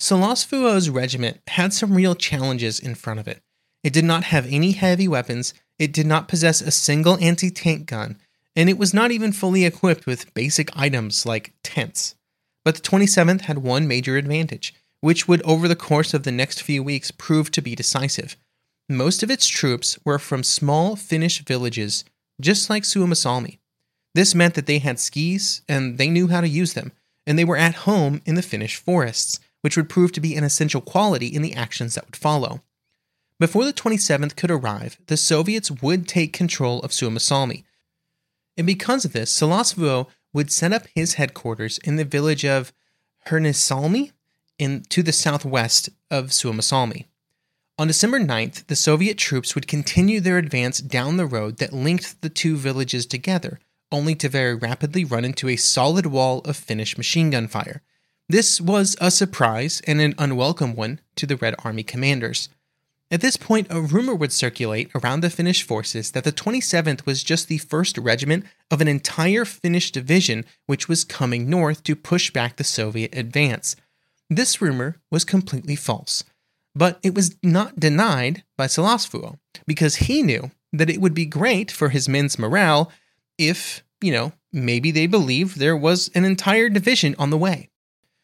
Siilasvuo's 0.00 0.90
regiment 0.90 1.40
had 1.48 1.72
some 1.72 1.94
real 1.94 2.14
challenges 2.14 2.80
in 2.80 2.94
front 2.94 3.20
of 3.20 3.28
it. 3.28 3.42
It 3.82 3.92
did 3.92 4.04
not 4.04 4.24
have 4.24 4.46
any 4.46 4.72
heavy 4.72 5.08
weapons, 5.08 5.54
it 5.78 5.92
did 5.92 6.06
not 6.06 6.28
possess 6.28 6.60
a 6.60 6.70
single 6.70 7.16
anti 7.18 7.50
tank 7.50 7.86
gun, 7.86 8.18
and 8.54 8.68
it 8.68 8.78
was 8.78 8.92
not 8.92 9.10
even 9.10 9.32
fully 9.32 9.64
equipped 9.64 10.06
with 10.06 10.34
basic 10.34 10.76
items 10.76 11.24
like 11.24 11.54
tents. 11.62 12.14
But 12.64 12.74
the 12.74 12.82
27th 12.82 13.42
had 13.42 13.58
one 13.58 13.88
major 13.88 14.16
advantage, 14.16 14.74
which 15.00 15.26
would 15.26 15.40
over 15.42 15.66
the 15.66 15.76
course 15.76 16.12
of 16.12 16.24
the 16.24 16.32
next 16.32 16.62
few 16.62 16.82
weeks 16.82 17.10
prove 17.10 17.50
to 17.52 17.62
be 17.62 17.74
decisive. 17.74 18.36
Most 18.90 19.22
of 19.22 19.30
its 19.30 19.46
troops 19.46 20.00
were 20.04 20.18
from 20.18 20.42
small 20.42 20.96
Finnish 20.96 21.44
villages, 21.44 22.04
just 22.40 22.68
like 22.68 22.82
Suomussalmi. 22.82 23.60
This 24.16 24.34
meant 24.34 24.54
that 24.54 24.66
they 24.66 24.80
had 24.80 24.98
skis 24.98 25.62
and 25.68 25.96
they 25.96 26.10
knew 26.10 26.26
how 26.26 26.40
to 26.40 26.48
use 26.48 26.72
them, 26.72 26.90
and 27.24 27.38
they 27.38 27.44
were 27.44 27.56
at 27.56 27.86
home 27.86 28.20
in 28.26 28.34
the 28.34 28.42
Finnish 28.42 28.74
forests, 28.74 29.38
which 29.60 29.76
would 29.76 29.88
prove 29.88 30.10
to 30.10 30.20
be 30.20 30.34
an 30.34 30.42
essential 30.42 30.80
quality 30.80 31.28
in 31.28 31.40
the 31.40 31.54
actions 31.54 31.94
that 31.94 32.04
would 32.04 32.16
follow. 32.16 32.62
Before 33.38 33.64
the 33.64 33.72
27th 33.72 34.34
could 34.34 34.50
arrive, 34.50 34.98
the 35.06 35.16
Soviets 35.16 35.70
would 35.70 36.08
take 36.08 36.32
control 36.32 36.80
of 36.80 36.90
Suomussalmi. 36.90 37.62
And 38.56 38.66
because 38.66 39.04
of 39.04 39.12
this, 39.12 39.32
Siilasvuo 39.32 40.08
would 40.32 40.50
set 40.50 40.72
up 40.72 40.88
his 40.96 41.14
headquarters 41.14 41.78
in 41.84 41.94
the 41.94 42.04
village 42.04 42.44
of 42.44 42.72
Hernesalmi 43.28 44.10
in, 44.58 44.82
to 44.88 45.04
the 45.04 45.12
southwest 45.12 45.90
of 46.10 46.30
Suomussalmi. 46.30 47.04
On 47.80 47.86
December 47.86 48.20
9th, 48.20 48.66
the 48.66 48.76
Soviet 48.76 49.16
troops 49.16 49.54
would 49.54 49.66
continue 49.66 50.20
their 50.20 50.36
advance 50.36 50.82
down 50.82 51.16
the 51.16 51.24
road 51.24 51.56
that 51.56 51.72
linked 51.72 52.20
the 52.20 52.28
two 52.28 52.58
villages 52.58 53.06
together, 53.06 53.58
only 53.90 54.14
to 54.16 54.28
very 54.28 54.54
rapidly 54.54 55.02
run 55.02 55.24
into 55.24 55.48
a 55.48 55.56
solid 55.56 56.04
wall 56.04 56.40
of 56.40 56.58
Finnish 56.58 56.98
machine 56.98 57.30
gun 57.30 57.48
fire. 57.48 57.80
This 58.28 58.60
was 58.60 58.98
a 59.00 59.10
surprise 59.10 59.80
and 59.86 59.98
an 59.98 60.14
unwelcome 60.18 60.76
one 60.76 61.00
to 61.16 61.24
the 61.24 61.38
Red 61.38 61.54
Army 61.64 61.82
commanders. 61.82 62.50
At 63.10 63.22
this 63.22 63.38
point, 63.38 63.68
a 63.70 63.80
rumor 63.80 64.14
would 64.14 64.30
circulate 64.30 64.90
around 64.94 65.22
the 65.22 65.30
Finnish 65.30 65.62
forces 65.62 66.10
that 66.10 66.24
the 66.24 66.32
27th 66.32 67.06
was 67.06 67.24
just 67.24 67.48
the 67.48 67.56
first 67.56 67.96
regiment 67.96 68.44
of 68.70 68.82
an 68.82 68.88
entire 68.88 69.46
Finnish 69.46 69.90
division 69.90 70.44
which 70.66 70.86
was 70.86 71.02
coming 71.02 71.48
north 71.48 71.82
to 71.84 71.96
push 71.96 72.30
back 72.30 72.56
the 72.56 72.62
Soviet 72.62 73.16
advance. 73.16 73.74
This 74.28 74.60
rumor 74.60 74.96
was 75.10 75.24
completely 75.24 75.76
false. 75.76 76.24
But 76.74 76.98
it 77.02 77.14
was 77.14 77.36
not 77.42 77.80
denied 77.80 78.44
by 78.56 78.66
Siilasvuo 78.66 79.38
because 79.66 79.96
he 79.96 80.22
knew 80.22 80.50
that 80.72 80.90
it 80.90 81.00
would 81.00 81.14
be 81.14 81.26
great 81.26 81.70
for 81.70 81.88
his 81.88 82.08
men's 82.08 82.38
morale 82.38 82.92
if, 83.38 83.82
you 84.00 84.12
know, 84.12 84.32
maybe 84.52 84.90
they 84.90 85.06
believed 85.06 85.58
there 85.58 85.76
was 85.76 86.10
an 86.14 86.24
entire 86.24 86.68
division 86.68 87.14
on 87.18 87.30
the 87.30 87.38
way. 87.38 87.70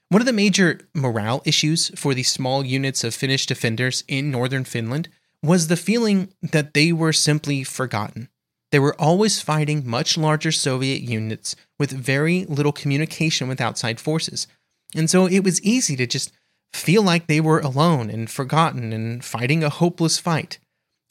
One 0.09 0.23
of 0.23 0.27
the 0.27 0.33
major 0.33 0.81
morale 0.95 1.43
issues 1.45 1.91
for 1.97 2.15
the 2.15 2.23
small 2.23 2.65
units 2.65 3.03
of 3.03 3.15
Finnish 3.15 3.47
defenders 3.47 4.05
in 4.07 4.31
northern 4.31 4.65
Finland 4.65 5.09
was 5.43 5.67
the 5.67 5.77
feeling 5.77 6.33
that 6.43 6.75
they 6.75 6.93
were 6.93 7.13
simply 7.13 7.65
forgotten. 7.65 8.29
They 8.71 8.79
were 8.79 9.01
always 9.01 9.41
fighting 9.41 9.89
much 9.89 10.17
larger 10.17 10.53
Soviet 10.53 11.03
units 11.03 11.57
with 11.79 11.91
very 11.91 12.45
little 12.45 12.73
communication 12.73 13.49
with 13.49 13.61
outside 13.61 14.01
forces. 14.01 14.47
And 14.95 15.11
so 15.11 15.27
it 15.27 15.43
was 15.45 15.63
easy 15.63 15.97
to 15.97 16.07
just 16.07 16.33
feel 16.77 17.03
like 17.03 17.27
they 17.27 17.41
were 17.41 17.59
alone 17.61 18.11
and 18.11 18.31
forgotten 18.31 18.93
and 18.93 19.25
fighting 19.25 19.65
a 19.65 19.71
hopeless 19.71 20.19
fight. 20.19 20.59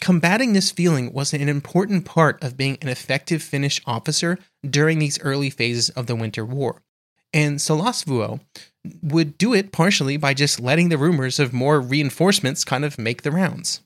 Combating 0.01 0.53
this 0.53 0.71
feeling 0.71 1.11
was 1.11 1.33
an 1.33 1.49
important 1.49 2.05
part 2.05 2.41
of 2.43 2.57
being 2.57 2.77
an 2.81 2.89
effective 2.89 3.41
Finnish 3.41 3.81
officer 3.85 4.37
during 4.67 4.99
these 4.99 5.19
early 5.21 5.49
phases 5.49 5.89
of 5.89 6.05
the 6.05 6.15
Winter 6.15 6.45
War. 6.45 6.81
And 7.33 7.57
Siilasvuo 7.57 8.39
would 9.01 9.37
do 9.37 9.53
it 9.53 9.71
partially 9.71 10.17
by 10.17 10.33
just 10.33 10.59
letting 10.59 10.89
the 10.89 10.97
rumors 10.97 11.39
of 11.39 11.51
more 11.51 11.81
reinforcements 11.81 12.63
kind 12.63 12.85
of 12.85 12.99
make 12.99 13.23
the 13.23 13.31
rounds. 13.31 13.81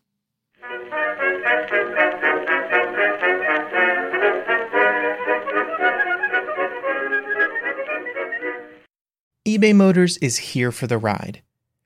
eBay 9.47 9.73
Motors 9.73 10.17
is 10.17 10.37
here 10.37 10.71
for 10.71 10.85
the 10.85 10.97
ride. 10.97 11.41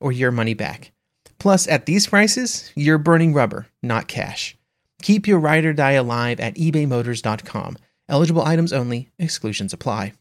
or 0.00 0.12
your 0.12 0.30
money 0.30 0.54
back. 0.54 0.92
Plus, 1.38 1.68
at 1.68 1.86
these 1.86 2.06
prices, 2.06 2.72
you're 2.74 2.98
burning 2.98 3.32
rubber, 3.32 3.66
not 3.82 4.08
cash. 4.08 4.56
Keep 5.02 5.28
your 5.28 5.38
ride 5.38 5.64
or 5.64 5.72
die 5.72 5.92
alive 5.92 6.40
at 6.40 6.56
ebaymotors.com. 6.56 7.76
Eligible 8.08 8.42
items 8.42 8.72
only, 8.72 9.10
exclusions 9.18 9.72
apply. 9.72 10.14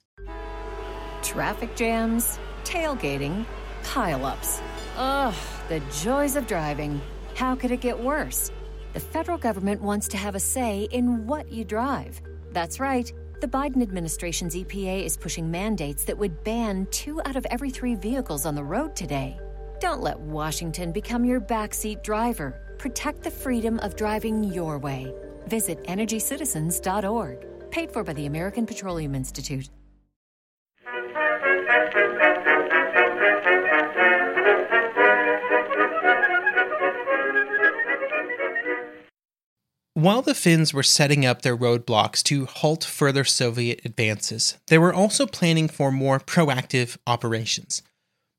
Traffic 1.24 1.76
jams, 1.76 2.40
tailgating, 2.64 3.46
pileups. 3.84 4.62
Ugh, 4.98 5.36
the 5.70 5.82
joys 6.02 6.36
of 6.36 6.48
driving. 6.48 7.02
How 7.36 7.56
could 7.56 7.72
it 7.72 7.82
get 7.82 8.00
worse? 8.00 8.52
The 8.94 9.00
federal 9.00 9.38
government 9.38 9.82
wants 9.82 10.08
to 10.10 10.18
have 10.18 10.36
a 10.36 10.40
say 10.40 10.88
in 10.92 11.28
what 11.28 11.52
you 11.52 11.64
drive. 11.64 12.22
That's 12.52 12.80
right. 12.80 13.12
The 13.42 13.48
Biden 13.48 13.82
administration's 13.82 14.56
EPA 14.56 15.04
is 15.06 15.18
pushing 15.18 15.52
mandates 15.52 16.04
that 16.06 16.18
would 16.18 16.44
ban 16.44 16.88
two 16.90 17.22
out 17.26 17.36
of 17.36 17.46
every 17.52 17.70
three 17.70 17.96
vehicles 17.96 18.46
on 18.46 18.56
the 18.56 18.64
road 18.64 18.96
today. 18.96 19.40
Don't 19.80 20.02
let 20.02 20.20
Washington 20.20 20.92
become 20.92 21.24
your 21.24 21.40
backseat 21.40 22.02
driver. 22.02 22.76
Protect 22.80 23.24
the 23.24 23.32
freedom 23.32 23.80
of 23.80 23.96
driving 23.96 24.44
your 24.44 24.80
way. 24.80 25.14
Visit 25.46 25.84
EnergyCitizens.org. 25.84 27.72
Paid 27.72 27.92
for 27.92 28.04
by 28.04 28.14
the 28.14 28.26
American 28.26 28.66
Petroleum 28.66 29.14
Institute. 29.14 29.70
While 39.94 40.22
the 40.22 40.36
Finns 40.36 40.74
were 40.74 40.84
setting 40.84 41.26
up 41.26 41.42
their 41.42 41.58
roadblocks 41.58 42.22
to 42.24 42.46
halt 42.46 42.84
further 42.84 43.24
Soviet 43.24 43.82
advances, 43.84 44.58
they 44.68 44.78
were 44.78 44.94
also 44.94 45.26
planning 45.26 45.68
for 45.68 45.92
more 45.92 46.20
proactive 46.20 46.98
operations. 47.08 47.82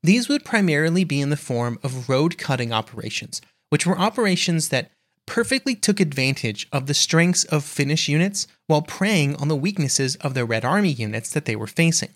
These 0.01 0.29
would 0.29 0.45
primarily 0.45 1.03
be 1.03 1.19
in 1.19 1.29
the 1.29 1.37
form 1.37 1.79
of 1.83 2.09
road 2.09 2.37
cutting 2.37 2.71
operations, 2.71 3.41
which 3.69 3.85
were 3.85 3.97
operations 3.97 4.69
that 4.69 4.91
perfectly 5.25 5.75
took 5.75 5.99
advantage 5.99 6.67
of 6.71 6.87
the 6.87 6.93
strengths 6.93 7.43
of 7.43 7.63
Finnish 7.63 8.07
units 8.07 8.47
while 8.67 8.81
preying 8.81 9.35
on 9.35 9.47
the 9.47 9.55
weaknesses 9.55 10.15
of 10.17 10.33
the 10.33 10.45
Red 10.45 10.65
Army 10.65 10.91
units 10.91 11.31
that 11.31 11.45
they 11.45 11.55
were 11.55 11.67
facing. 11.67 12.09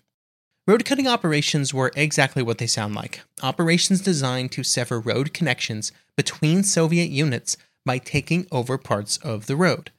Road 0.66 0.84
cutting 0.84 1.06
operations 1.06 1.74
were 1.74 1.92
exactly 1.94 2.42
what 2.42 2.58
they 2.58 2.66
sound 2.66 2.94
like 2.94 3.20
operations 3.42 4.00
designed 4.00 4.50
to 4.52 4.64
sever 4.64 4.98
road 4.98 5.34
connections 5.34 5.92
between 6.16 6.62
Soviet 6.62 7.10
units 7.10 7.56
by 7.84 7.98
taking 7.98 8.46
over 8.50 8.78
parts 8.78 9.18
of 9.18 9.46
the 9.46 9.56
road. 9.56 9.90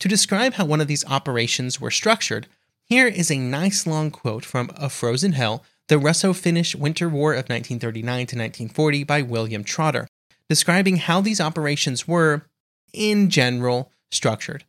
To 0.00 0.08
describe 0.08 0.54
how 0.54 0.64
one 0.64 0.80
of 0.80 0.88
these 0.88 1.06
operations 1.06 1.80
were 1.80 1.90
structured, 1.92 2.48
here 2.84 3.06
is 3.06 3.30
a 3.30 3.38
nice 3.38 3.86
long 3.86 4.10
quote 4.10 4.44
from 4.44 4.70
A 4.74 4.88
Frozen 4.88 5.32
Hell 5.32 5.64
the 5.90 5.98
Russo 5.98 6.32
Finnish 6.32 6.76
Winter 6.76 7.08
War 7.08 7.32
of 7.32 7.48
1939 7.48 8.04
to 8.14 8.36
1940 8.36 9.02
by 9.02 9.22
William 9.22 9.64
Trotter, 9.64 10.06
describing 10.48 10.98
how 10.98 11.20
these 11.20 11.40
operations 11.40 12.06
were, 12.06 12.46
in 12.92 13.28
general, 13.28 13.90
structured. 14.12 14.64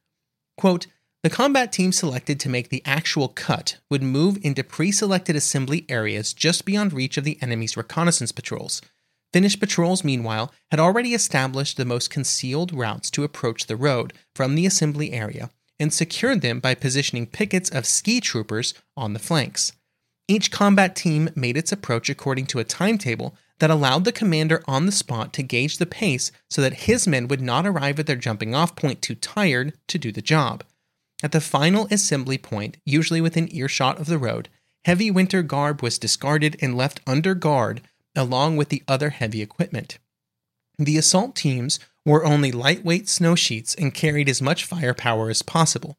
Quote, 0.58 0.88
the 1.22 1.30
combat 1.30 1.72
team 1.72 1.92
selected 1.92 2.40
to 2.40 2.50
make 2.50 2.70
the 2.70 2.82
actual 2.86 3.28
cut 3.28 3.78
would 3.92 4.02
move 4.02 4.40
into 4.42 4.64
pre 4.64 4.92
selected 4.92 5.36
assembly 5.36 5.86
areas 5.88 6.34
just 6.34 6.66
beyond 6.66 6.92
reach 6.92 7.18
of 7.18 7.24
the 7.24 7.38
enemy's 7.40 7.78
reconnaissance 7.78 8.32
patrols. 8.32 8.82
Finnish 9.32 9.60
patrols, 9.60 10.04
meanwhile, 10.04 10.52
had 10.72 10.80
already 10.80 11.14
established 11.14 11.78
the 11.78 11.86
most 11.86 12.10
concealed 12.10 12.74
routes 12.74 13.12
to 13.12 13.24
approach 13.24 13.68
the 13.68 13.76
road 13.76 14.14
from 14.34 14.56
the 14.56 14.66
assembly 14.66 15.14
area 15.14 15.52
and 15.80 15.94
secured 15.94 16.42
them 16.42 16.60
by 16.60 16.74
positioning 16.74 17.28
pickets 17.28 17.70
of 17.70 17.86
ski 17.86 18.20
troopers 18.20 18.74
on 18.98 19.14
the 19.14 19.20
flanks. 19.20 19.74
Each 20.32 20.50
combat 20.50 20.96
team 20.96 21.30
made 21.36 21.58
its 21.58 21.74
approach 21.74 22.10
according 22.10 22.46
to 22.46 22.60
a 22.60 22.64
timetable 22.64 23.36
that 23.60 23.70
allowed 23.70 24.06
the 24.06 24.14
commander 24.14 24.64
on 24.66 24.86
the 24.86 24.92
spot 24.94 25.34
to 25.34 25.44
gauge 25.44 25.78
the 25.78 25.86
pace 25.86 26.32
so 26.50 26.62
that 26.62 26.86
his 26.88 27.06
men 27.06 27.28
would 27.28 27.42
not 27.42 27.68
arrive 27.68 28.00
at 28.00 28.08
their 28.08 28.16
jumping 28.16 28.56
off 28.56 28.74
point 28.78 29.02
too 29.02 29.14
tired 29.14 29.74
to 29.90 29.98
do 29.98 30.10
the 30.10 30.22
job. 30.22 30.64
at 31.22 31.34
the 31.34 31.42
final 31.42 31.86
assembly 31.92 32.38
point, 32.38 32.78
usually 32.86 33.20
within 33.20 33.54
earshot 33.54 34.00
of 34.00 34.06
the 34.06 34.18
road, 34.18 34.48
heavy 34.86 35.12
winter 35.12 35.44
garb 35.44 35.84
was 35.84 36.00
discarded 36.00 36.56
and 36.62 36.78
left 36.78 37.02
under 37.06 37.36
guard 37.36 37.82
along 38.16 38.56
with 38.56 38.70
the 38.70 38.84
other 38.88 39.10
heavy 39.10 39.42
equipment. 39.42 40.00
The 40.80 40.98
assault 40.98 41.36
teams 41.36 41.78
wore 42.06 42.24
only 42.24 42.54
lightweight 42.54 43.10
snow 43.10 43.36
sheets 43.36 43.76
and 43.76 43.94
carried 43.94 44.30
as 44.30 44.42
much 44.42 44.64
firepower 44.64 45.30
as 45.30 45.42
possible 45.42 45.98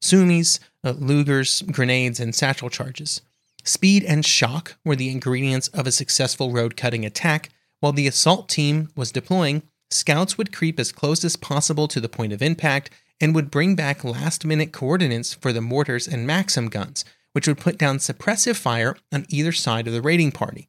Suomis, 0.00 0.60
uh, 0.84 0.92
Lugers, 0.92 1.68
grenades, 1.72 2.20
and 2.20 2.32
satchel 2.32 2.70
charges. 2.70 3.22
Speed 3.64 4.04
and 4.04 4.24
shock 4.24 4.76
were 4.84 4.96
the 4.96 5.10
ingredients 5.10 5.68
of 5.68 5.86
a 5.86 5.92
successful 5.92 6.50
road 6.50 6.76
cutting 6.76 7.04
attack. 7.04 7.50
While 7.80 7.92
the 7.92 8.06
assault 8.06 8.48
team 8.48 8.90
was 8.96 9.12
deploying, 9.12 9.62
scouts 9.90 10.36
would 10.36 10.52
creep 10.52 10.80
as 10.80 10.92
close 10.92 11.24
as 11.24 11.36
possible 11.36 11.86
to 11.88 12.00
the 12.00 12.08
point 12.08 12.32
of 12.32 12.42
impact 12.42 12.90
and 13.20 13.34
would 13.34 13.50
bring 13.50 13.76
back 13.76 14.02
last 14.02 14.44
minute 14.44 14.72
coordinates 14.72 15.34
for 15.34 15.52
the 15.52 15.60
mortars 15.60 16.08
and 16.08 16.26
Maxim 16.26 16.68
guns, 16.68 17.04
which 17.32 17.46
would 17.46 17.58
put 17.58 17.78
down 17.78 17.98
suppressive 17.98 18.56
fire 18.56 18.96
on 19.12 19.26
either 19.28 19.52
side 19.52 19.86
of 19.86 19.92
the 19.92 20.02
raiding 20.02 20.32
party. 20.32 20.68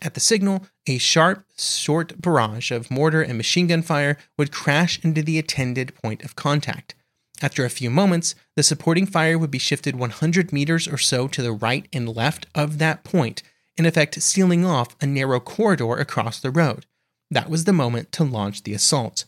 At 0.00 0.14
the 0.14 0.20
signal, 0.20 0.66
a 0.86 0.98
sharp, 0.98 1.44
short 1.56 2.20
barrage 2.20 2.70
of 2.70 2.90
mortar 2.90 3.22
and 3.22 3.36
machine 3.36 3.68
gun 3.68 3.82
fire 3.82 4.16
would 4.36 4.50
crash 4.50 4.98
into 5.04 5.22
the 5.22 5.38
attended 5.38 5.94
point 6.02 6.24
of 6.24 6.34
contact. 6.34 6.94
After 7.42 7.64
a 7.64 7.70
few 7.70 7.90
moments, 7.90 8.36
the 8.54 8.62
supporting 8.62 9.04
fire 9.04 9.36
would 9.36 9.50
be 9.50 9.58
shifted 9.58 9.96
100 9.96 10.52
meters 10.52 10.86
or 10.86 10.96
so 10.96 11.26
to 11.28 11.42
the 11.42 11.52
right 11.52 11.88
and 11.92 12.08
left 12.08 12.46
of 12.54 12.78
that 12.78 13.02
point, 13.02 13.42
in 13.76 13.84
effect 13.84 14.22
sealing 14.22 14.64
off 14.64 14.94
a 15.00 15.06
narrow 15.06 15.40
corridor 15.40 15.94
across 15.94 16.38
the 16.38 16.52
road. 16.52 16.86
That 17.30 17.50
was 17.50 17.64
the 17.64 17.72
moment 17.72 18.12
to 18.12 18.24
launch 18.24 18.62
the 18.62 18.74
assault. 18.74 19.24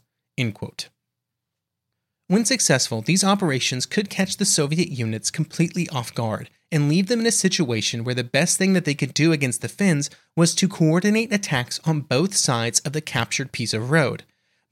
When 2.28 2.44
successful, 2.44 3.02
these 3.02 3.25
operations 3.25 3.85
could 3.85 4.09
catch 4.09 4.37
the 4.37 4.44
Soviet 4.44 4.88
units 4.88 5.30
completely 5.30 5.88
off 5.88 6.14
guard 6.14 6.49
and 6.71 6.88
leave 6.88 7.09
them 7.09 7.21
in 7.21 7.26
a 7.26 7.33
situation 7.33 8.04
where 8.04 8.14
the 8.14 8.25
best 8.25 8.59
thing 8.59 8.73
that 8.75 8.85
they 8.85 8.94
could 8.94 9.12
do 9.12 9.33
against 9.33 9.61
the 9.61 9.68
Finns 9.68 10.09
was 10.37 10.54
to 10.54 10.68
coordinate 10.68 11.33
attacks 11.33 11.80
on 11.85 12.00
both 12.00 12.35
sides 12.35 12.80
of 12.80 12.92
the 12.92 13.00
captured 13.00 13.52
piece 13.52 13.75
of 13.75 13.90
road. 13.90 14.25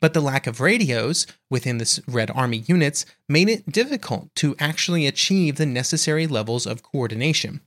But 0.02 0.14
the 0.14 0.20
lack 0.20 0.48
of 0.48 0.60
radios 0.60 1.28
within 1.48 1.78
the 1.78 2.02
Red 2.08 2.28
Army 2.32 2.64
units 2.66 3.06
made 3.28 3.48
it 3.48 3.70
difficult 3.70 4.34
to 4.34 4.56
actually 4.58 5.06
achieve 5.06 5.56
the 5.56 5.64
necessary 5.64 6.26
levels 6.26 6.66
of 6.66 6.82
coordination. 6.82 7.60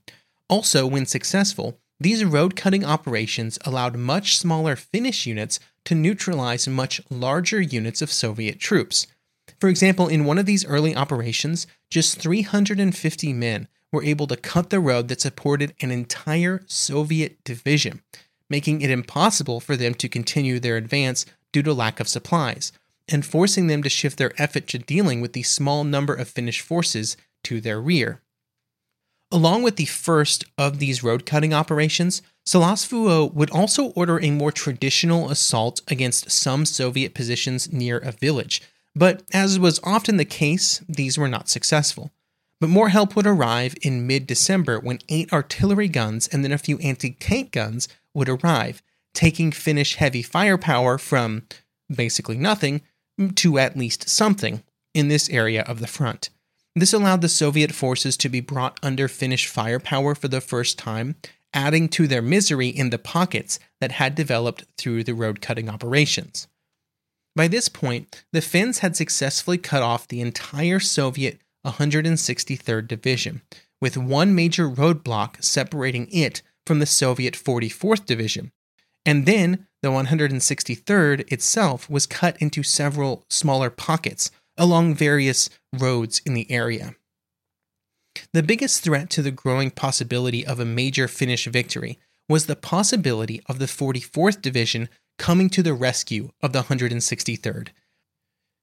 Also, 0.50 0.86
when 0.86 1.06
successful, 1.06 1.80
these 1.98 2.26
road 2.26 2.54
cutting 2.54 2.84
operations 2.84 3.58
allowed 3.64 3.96
much 3.96 4.36
smaller 4.36 4.76
Finnish 4.76 5.24
units 5.24 5.58
to 5.86 5.94
neutralize 5.94 6.68
much 6.68 7.00
larger 7.08 7.62
units 7.62 8.02
of 8.02 8.12
Soviet 8.12 8.60
troops. 8.60 9.06
For 9.58 9.70
example, 9.70 10.06
in 10.06 10.26
one 10.26 10.36
of 10.36 10.44
these 10.44 10.66
early 10.66 10.94
operations, 10.94 11.66
just 11.88 12.20
350 12.20 13.32
men 13.32 13.66
were 13.90 14.04
able 14.04 14.26
to 14.26 14.36
cut 14.36 14.68
the 14.68 14.78
road 14.78 15.08
that 15.08 15.22
supported 15.22 15.72
an 15.80 15.90
entire 15.90 16.64
Soviet 16.66 17.42
division, 17.44 18.02
making 18.50 18.82
it 18.82 18.90
impossible 18.90 19.58
for 19.58 19.74
them 19.74 19.94
to 19.94 20.08
continue 20.08 20.60
their 20.60 20.76
advance 20.76 21.24
due 21.56 21.62
to 21.62 21.72
lack 21.72 22.00
of 22.00 22.08
supplies, 22.08 22.72
and 23.08 23.24
forcing 23.24 23.66
them 23.66 23.82
to 23.82 23.88
shift 23.88 24.18
their 24.18 24.32
effort 24.36 24.66
to 24.68 24.78
dealing 24.78 25.20
with 25.20 25.32
the 25.32 25.42
small 25.42 25.84
number 25.84 26.14
of 26.14 26.28
Finnish 26.28 26.60
forces 26.60 27.16
to 27.44 27.60
their 27.60 27.80
rear. 27.80 28.20
Along 29.32 29.62
with 29.62 29.76
the 29.76 29.86
first 29.86 30.44
of 30.58 30.78
these 30.78 31.02
road 31.02 31.24
cutting 31.24 31.54
operations, 31.54 32.22
Siilasvuo 32.46 33.32
would 33.32 33.50
also 33.50 33.86
order 33.90 34.20
a 34.20 34.30
more 34.30 34.52
traditional 34.52 35.30
assault 35.30 35.80
against 35.88 36.30
some 36.30 36.64
Soviet 36.64 37.14
positions 37.14 37.72
near 37.72 37.98
a 37.98 38.12
village 38.12 38.60
but 38.96 39.22
as 39.34 39.58
was 39.58 39.78
often 39.84 40.16
the 40.16 40.24
case, 40.24 40.82
these 40.88 41.18
were 41.18 41.28
not 41.28 41.50
successful. 41.50 42.12
But 42.58 42.70
more 42.70 42.88
help 42.88 43.14
would 43.14 43.26
arrive 43.26 43.74
in 43.82 44.06
mid 44.06 44.26
December 44.26 44.80
when 44.80 45.00
eight 45.10 45.30
artillery 45.30 45.88
guns 45.88 46.26
and 46.26 46.42
then 46.42 46.52
a 46.52 46.58
few 46.58 46.78
anti 46.78 47.12
tank 47.12 47.52
guns 47.52 47.88
would 48.14 48.30
arrive, 48.30 48.82
taking 49.16 49.50
Finnish 49.50 49.96
heavy 49.96 50.22
firepower 50.22 50.98
from 50.98 51.42
basically 51.92 52.36
nothing 52.36 52.82
to 53.34 53.58
at 53.58 53.76
least 53.76 54.08
something 54.08 54.62
in 54.94 55.08
this 55.08 55.28
area 55.30 55.62
of 55.62 55.80
the 55.80 55.86
front. 55.86 56.30
This 56.76 56.92
allowed 56.92 57.22
the 57.22 57.28
Soviet 57.28 57.72
forces 57.72 58.16
to 58.18 58.28
be 58.28 58.40
brought 58.40 58.78
under 58.82 59.08
Finnish 59.08 59.46
firepower 59.48 60.14
for 60.14 60.28
the 60.28 60.42
first 60.42 60.78
time, 60.78 61.16
adding 61.54 61.88
to 61.88 62.06
their 62.06 62.20
misery 62.20 62.68
in 62.68 62.90
the 62.90 62.98
pockets 62.98 63.58
that 63.80 63.92
had 63.92 64.14
developed 64.14 64.64
through 64.76 65.02
the 65.02 65.14
road 65.14 65.40
cutting 65.40 65.70
operations. 65.70 66.46
By 67.34 67.48
this 67.48 67.70
point, 67.70 68.24
the 68.32 68.42
Finns 68.42 68.80
had 68.80 68.96
successfully 68.96 69.56
cut 69.56 69.82
off 69.82 70.08
the 70.08 70.20
entire 70.20 70.80
Soviet 70.80 71.40
163rd 71.66 72.86
Division, 72.86 73.40
with 73.80 73.96
one 73.96 74.34
major 74.34 74.68
roadblock 74.68 75.42
separating 75.42 76.08
it 76.12 76.42
from 76.66 76.78
the 76.80 76.86
Soviet 76.86 77.34
44th 77.34 78.04
Division. 78.04 78.52
And 79.06 79.24
then 79.24 79.66
the 79.82 79.88
163rd 79.88 81.32
itself 81.32 81.88
was 81.88 82.06
cut 82.06 82.36
into 82.42 82.64
several 82.64 83.24
smaller 83.30 83.70
pockets 83.70 84.32
along 84.58 84.96
various 84.96 85.48
roads 85.72 86.20
in 86.26 86.34
the 86.34 86.50
area. 86.50 86.96
The 88.32 88.42
biggest 88.42 88.82
threat 88.82 89.08
to 89.10 89.22
the 89.22 89.30
growing 89.30 89.70
possibility 89.70 90.44
of 90.44 90.58
a 90.58 90.64
major 90.64 91.06
Finnish 91.06 91.46
victory 91.46 92.00
was 92.28 92.46
the 92.46 92.56
possibility 92.56 93.40
of 93.46 93.60
the 93.60 93.66
44th 93.66 94.42
Division 94.42 94.88
coming 95.18 95.48
to 95.50 95.62
the 95.62 95.74
rescue 95.74 96.30
of 96.42 96.52
the 96.52 96.62
163rd. 96.62 97.68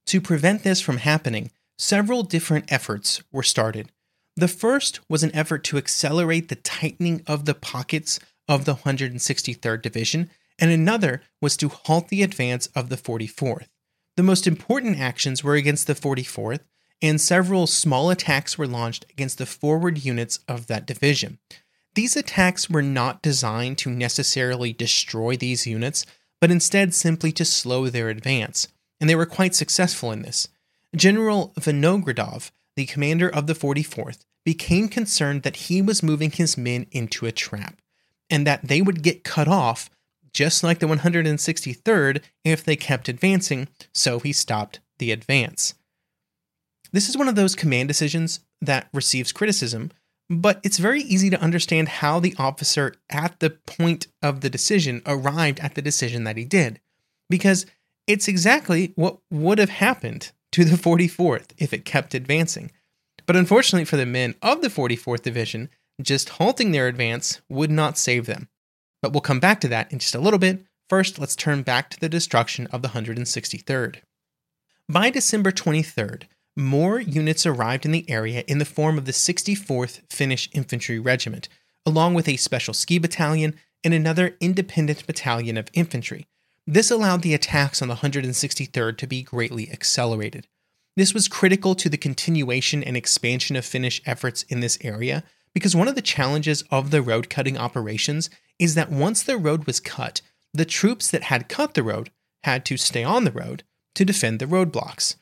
To 0.07 0.19
prevent 0.19 0.63
this 0.63 0.81
from 0.81 0.97
happening, 0.97 1.51
several 1.77 2.23
different 2.23 2.71
efforts 2.71 3.23
were 3.31 3.43
started. 3.43 3.91
The 4.35 4.47
first 4.47 4.99
was 5.09 5.23
an 5.23 5.33
effort 5.33 5.63
to 5.65 5.77
accelerate 5.77 6.49
the 6.49 6.55
tightening 6.55 7.21
of 7.27 7.45
the 7.45 7.53
pockets 7.53 8.19
of 8.47 8.65
the 8.65 8.75
163rd 8.75 9.81
Division, 9.81 10.29
and 10.59 10.71
another 10.71 11.21
was 11.41 11.57
to 11.57 11.69
halt 11.69 12.09
the 12.09 12.23
advance 12.23 12.67
of 12.75 12.89
the 12.89 12.97
44th. 12.97 13.67
The 14.15 14.23
most 14.23 14.45
important 14.45 14.99
actions 14.99 15.43
were 15.43 15.55
against 15.55 15.87
the 15.87 15.95
44th, 15.95 16.59
and 17.01 17.19
several 17.19 17.67
small 17.67 18.09
attacks 18.09 18.57
were 18.57 18.67
launched 18.67 19.05
against 19.09 19.37
the 19.37 19.45
forward 19.45 20.05
units 20.05 20.39
of 20.47 20.67
that 20.67 20.85
division. 20.85 21.39
These 21.95 22.15
attacks 22.15 22.69
were 22.69 22.81
not 22.81 23.21
designed 23.21 23.77
to 23.79 23.89
necessarily 23.89 24.73
destroy 24.73 25.35
these 25.35 25.67
units, 25.67 26.05
but 26.39 26.51
instead 26.51 26.93
simply 26.93 27.31
to 27.33 27.45
slow 27.45 27.89
their 27.89 28.09
advance, 28.09 28.67
and 28.99 29.09
they 29.09 29.15
were 29.15 29.25
quite 29.25 29.55
successful 29.55 30.11
in 30.11 30.21
this. 30.21 30.47
General 30.95 31.53
Vinogradov, 31.59 32.51
the 32.75 32.85
commander 32.85 33.29
of 33.29 33.47
the 33.47 33.53
44th, 33.53 34.25
became 34.45 34.87
concerned 34.87 35.43
that 35.43 35.55
he 35.55 35.81
was 35.81 36.03
moving 36.03 36.31
his 36.31 36.57
men 36.57 36.85
into 36.91 37.25
a 37.25 37.31
trap, 37.31 37.81
and 38.33 38.47
that 38.47 38.67
they 38.67 38.81
would 38.81 39.03
get 39.03 39.23
cut 39.23 39.47
off, 39.47 39.89
just 40.33 40.63
like 40.63 40.79
the 40.79 40.87
163rd, 40.87 42.21
if 42.43 42.63
they 42.63 42.75
kept 42.75 43.07
advancing, 43.07 43.67
so 43.93 44.19
he 44.19 44.33
stopped 44.33 44.79
the 44.97 45.11
advance. 45.11 45.75
This 46.91 47.09
is 47.09 47.17
one 47.17 47.27
of 47.27 47.35
those 47.35 47.55
command 47.55 47.87
decisions 47.87 48.39
that 48.61 48.87
receives 48.93 49.31
criticism 49.31 49.91
but 50.29 50.59
it's 50.63 50.77
very 50.77 51.01
easy 51.01 51.29
to 51.29 51.41
understand 51.41 51.87
how 51.87 52.19
the 52.19 52.35
officer 52.37 52.95
at 53.09 53.39
the 53.39 53.49
point 53.49 54.07
of 54.21 54.41
the 54.41 54.49
decision 54.49 55.01
arrived 55.05 55.59
at 55.59 55.75
the 55.75 55.81
decision 55.81 56.23
that 56.23 56.37
he 56.37 56.45
did, 56.45 56.79
because 57.29 57.65
it's 58.07 58.27
exactly 58.27 58.93
what 58.95 59.19
would 59.31 59.59
have 59.59 59.69
happened 59.69 60.31
to 60.51 60.63
the 60.63 60.77
44th 60.77 61.51
if 61.57 61.73
it 61.73 61.85
kept 61.85 62.13
advancing. 62.13 62.71
But 63.25 63.35
unfortunately 63.35 63.85
for 63.85 63.97
the 63.97 64.05
men 64.05 64.35
of 64.41 64.61
the 64.61 64.67
44th 64.69 65.21
Division, 65.21 65.69
just 66.01 66.29
halting 66.29 66.71
their 66.71 66.87
advance 66.87 67.41
would 67.49 67.71
not 67.71 67.97
save 67.97 68.25
them. 68.25 68.47
But 69.01 69.11
we'll 69.11 69.21
come 69.21 69.39
back 69.39 69.59
to 69.61 69.67
that 69.69 69.91
in 69.91 69.99
just 69.99 70.15
a 70.15 70.19
little 70.19 70.39
bit. 70.39 70.65
First, 70.89 71.19
let's 71.19 71.35
turn 71.35 71.63
back 71.63 71.89
to 71.89 71.99
the 71.99 72.09
destruction 72.09 72.67
of 72.67 72.81
the 72.81 72.89
163rd. 72.89 73.97
By 74.89 75.09
December 75.09 75.51
23rd, 75.51 76.23
more 76.55 76.99
units 76.99 77.45
arrived 77.45 77.85
in 77.85 77.91
the 77.91 78.09
area 78.09 78.43
in 78.47 78.59
the 78.59 78.65
form 78.65 78.97
of 78.97 79.05
the 79.05 79.11
64th 79.11 80.01
Finnish 80.09 80.49
Infantry 80.53 80.99
Regiment, 80.99 81.49
along 81.85 82.13
with 82.13 82.27
a 82.27 82.37
special 82.37 82.73
ski 82.73 82.99
battalion 82.99 83.55
and 83.83 83.93
another 83.93 84.35
independent 84.39 85.05
battalion 85.07 85.57
of 85.57 85.69
infantry. 85.73 86.27
This 86.65 86.91
allowed 86.91 87.23
the 87.23 87.33
attacks 87.33 87.81
on 87.81 87.87
the 87.87 87.95
163rd 87.95 88.97
to 88.97 89.07
be 89.07 89.23
greatly 89.23 89.71
accelerated. 89.71 90.47
This 90.95 91.13
was 91.13 91.27
critical 91.27 91.75
to 91.75 91.89
the 91.89 91.97
continuation 91.97 92.83
and 92.83 92.95
expansion 92.95 93.55
of 93.55 93.65
Finnish 93.65 94.01
efforts 94.05 94.43
in 94.43 94.59
this 94.59 94.77
area 94.81 95.23
because 95.53 95.75
one 95.75 95.87
of 95.87 95.95
the 95.95 96.01
challenges 96.01 96.63
of 96.71 96.91
the 96.91 97.01
road 97.01 97.29
cutting 97.29 97.57
operations 97.57 98.29
is 98.59 98.75
that 98.75 98.91
once 98.91 99.23
the 99.23 99.37
road 99.37 99.65
was 99.65 99.79
cut, 99.79 100.21
the 100.53 100.65
troops 100.65 101.09
that 101.11 101.23
had 101.23 101.49
cut 101.49 101.73
the 101.73 101.83
road 101.83 102.11
had 102.43 102.65
to 102.65 102.77
stay 102.77 103.03
on 103.03 103.23
the 103.23 103.31
road 103.31 103.63
to 103.95 104.05
defend 104.05 104.39
the 104.39 104.45
roadblocks. 104.45 105.15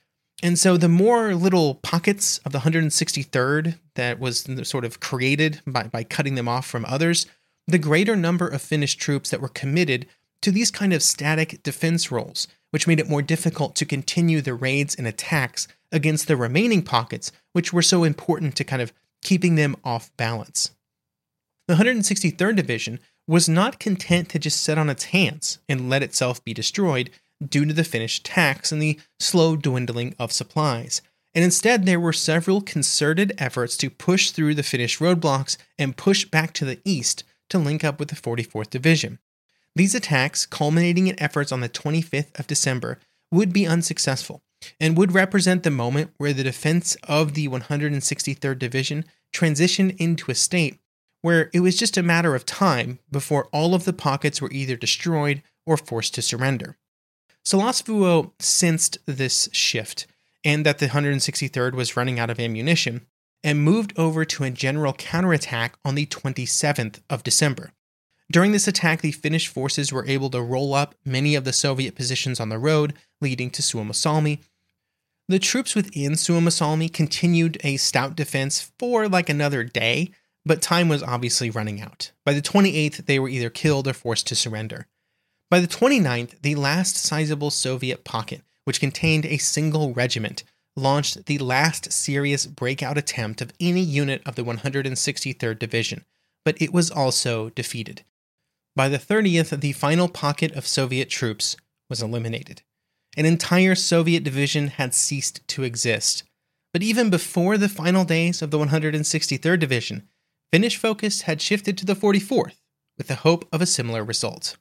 And 0.44 0.58
so 0.58 0.76
the 0.76 0.90
more 0.90 1.36
little 1.36 1.76
pockets 1.76 2.40
of 2.40 2.52
the 2.52 2.60
163rd 2.60 3.78
that 3.96 4.20
was 4.20 4.48
sort 4.64 4.86
of 4.86 5.00
created 5.00 5.62
by, 5.68 5.84
by 5.84 6.04
cutting 6.04 6.36
them 6.36 6.48
off 6.48 6.66
from 6.66 6.86
others, 6.86 7.28
the 7.68 7.78
greater 7.78 8.16
number 8.16 8.48
of 8.48 8.62
Finnish 8.62 8.96
troops 8.96 9.30
that 9.30 9.42
were 9.42 9.48
committed 9.48 10.08
to 10.42 10.52
these 10.52 10.72
kind 10.72 10.94
of 10.94 11.04
static 11.04 11.62
defense 11.62 12.12
roles, 12.12 12.48
which 12.72 12.88
made 12.88 13.00
it 13.00 13.10
more 13.10 13.22
difficult 13.22 13.76
to 13.76 13.86
continue 13.86 14.42
the 14.42 14.56
raids 14.56 14.96
and 14.96 15.06
attacks 15.06 15.68
against 15.92 16.28
the 16.28 16.38
remaining 16.38 16.82
pockets 16.82 17.32
which 17.54 17.72
were 17.72 17.82
so 17.82 18.04
important 18.04 18.56
to 18.56 18.64
kind 18.64 18.82
of 18.82 18.94
keeping 19.22 19.56
them 19.56 19.76
off 19.84 20.12
balance. 20.18 20.72
The 21.68 21.76
163rd 21.76 22.56
Division 22.56 23.00
was 23.28 23.48
not 23.48 23.80
content 23.80 24.30
to 24.30 24.40
just 24.40 24.62
sit 24.62 24.78
on 24.78 24.90
its 24.90 25.06
hands 25.06 25.60
and 25.70 25.90
let 25.90 26.04
itself 26.04 26.44
be 26.44 26.54
destroyed 26.54 27.10
due 27.48 27.66
to 27.66 27.74
the 27.74 27.84
Finnish 27.84 28.20
attacks 28.20 28.72
and 28.72 28.82
the 28.82 29.00
slow 29.20 29.56
dwindling 29.56 30.16
of 30.20 30.32
supplies. 30.32 31.02
And 31.34 31.46
instead, 31.46 31.86
there 31.86 32.00
were 32.00 32.14
several 32.14 32.62
concerted 32.62 33.34
efforts 33.38 33.78
to 33.78 33.90
push 33.90 34.32
through 34.32 34.56
the 34.56 34.64
Finnish 34.64 35.00
roadblocks 35.00 35.56
and 35.80 35.96
push 35.96 36.26
back 36.26 36.54
to 36.54 36.66
the 36.66 36.80
east 36.84 37.24
to 37.50 37.58
link 37.58 37.84
up 37.84 38.00
with 38.00 38.10
the 38.10 38.16
44th 38.16 38.70
Division. 38.70 39.20
These 39.76 39.96
attacks, 39.96 40.46
culminating 40.46 41.08
in 41.08 41.22
efforts 41.22 41.52
on 41.52 41.62
the 41.62 41.70
25th 41.70 42.38
of 42.38 42.48
December, 42.48 43.00
would 43.32 43.54
be 43.54 43.66
unsuccessful 43.66 44.44
and 44.80 44.98
would 44.98 45.14
represent 45.14 45.64
the 45.64 45.72
moment 45.72 46.12
where 46.18 46.34
the 46.34 46.44
defense 46.44 46.96
of 47.08 47.34
the 47.34 47.48
163rd 47.48 48.60
Division 48.60 49.06
transitioned 49.34 49.96
into 49.98 50.32
a 50.32 50.36
state 50.36 50.80
where 51.22 51.50
it 51.54 51.60
was 51.60 51.78
just 51.78 51.98
a 51.98 52.04
matter 52.04 52.36
of 52.36 52.46
time 52.46 53.00
before 53.12 53.48
all 53.52 53.76
of 53.76 53.86
the 53.86 53.94
pockets 53.94 54.42
were 54.42 54.52
either 54.52 54.76
destroyed 54.76 55.42
or 55.66 55.78
forced 55.78 56.16
to 56.16 56.22
surrender. 56.22 56.78
Siilasvuo 57.46 58.32
sensed 58.40 58.98
this 59.06 59.50
shift 59.52 60.08
and 60.44 60.66
that 60.66 60.80
the 60.80 60.88
163rd 60.88 61.74
was 61.74 61.96
running 61.96 62.20
out 62.20 62.30
of 62.30 62.40
ammunition 62.40 63.06
and 63.44 63.64
moved 63.64 63.98
over 63.98 64.26
to 64.26 64.44
a 64.44 64.52
general 64.52 64.94
counterattack 64.94 65.78
on 65.84 65.96
the 65.96 66.06
27th 66.06 67.02
of 67.10 67.24
December. 67.24 67.72
During 68.32 68.52
this 68.52 68.68
attack, 68.68 69.02
the 69.02 69.12
Finnish 69.12 69.48
forces 69.48 69.92
were 69.92 70.08
able 70.08 70.30
to 70.30 70.42
roll 70.42 70.74
up 70.74 70.96
many 71.04 71.36
of 71.36 71.44
the 71.44 71.52
Soviet 71.52 71.96
positions 71.96 72.40
on 72.40 72.50
the 72.50 72.60
road 72.60 72.94
leading 73.20 73.50
to 73.52 73.62
Suomussalmi. 73.62 74.40
The 75.32 75.40
troops 75.40 75.76
within 75.76 76.18
Suomussalmi 76.18 76.92
continued 76.92 77.58
a 77.64 77.78
stout 77.78 78.18
defense 78.18 78.70
for 78.78 79.08
like 79.08 79.30
another 79.30 79.64
day, 79.64 80.12
but 80.46 80.62
time 80.62 80.90
was 80.90 81.02
obviously 81.02 81.50
running 81.50 81.80
out. 81.80 82.12
By 82.26 82.34
the 82.34 82.42
28th, 82.42 83.06
they 83.06 83.18
were 83.18 83.30
either 83.30 83.50
killed 83.50 83.88
or 83.88 83.94
forced 83.94 84.28
to 84.28 84.36
surrender. 84.36 84.88
By 85.50 85.62
the 85.62 85.70
29th, 85.70 86.42
the 86.42 86.56
last 86.56 86.98
sizable 86.98 87.50
Soviet 87.50 88.04
pocket, 88.04 88.42
which 88.66 88.82
contained 88.82 89.26
a 89.26 89.38
single 89.38 89.94
regiment, 89.94 90.44
launched 90.76 91.28
the 91.28 91.38
last 91.38 91.94
serious 91.94 92.46
breakout 92.46 92.98
attempt 92.98 93.42
of 93.42 93.54
any 93.58 93.80
unit 93.80 94.22
of 94.26 94.36
the 94.36 94.44
163rd 94.44 95.58
Division, 95.58 96.04
but 96.44 96.62
it 96.62 96.74
was 96.74 96.92
also 96.92 97.52
defeated. 97.52 98.04
By 98.76 98.90
the 98.90 99.00
30th, 99.00 99.62
the 99.62 99.72
final 99.72 100.10
pocket 100.10 100.52
of 100.58 100.68
Soviet 100.68 101.10
troops 101.10 101.56
was 101.90 102.02
eliminated. 102.02 102.64
An 103.18 103.26
entire 103.26 103.76
Soviet 103.76 104.24
division 104.24 104.70
had 104.70 104.94
ceased 104.94 105.46
to 105.50 105.64
exist. 105.64 106.24
But 106.74 106.84
even 106.84 107.10
before 107.10 107.58
the 107.58 107.68
final 107.68 108.06
days 108.06 108.42
of 108.42 108.52
the 108.52 108.58
163rd 108.58 109.60
Division, 109.60 110.08
Finnish 110.52 110.78
focus 110.78 111.22
had 111.24 111.42
shifted 111.42 111.78
to 111.78 111.86
the 111.86 111.96
44th 111.96 112.56
with 112.98 113.08
the 113.08 113.16
hope 113.16 113.48
of 113.52 113.62
a 113.62 113.66
similar 113.66 114.04
result. 114.04 114.58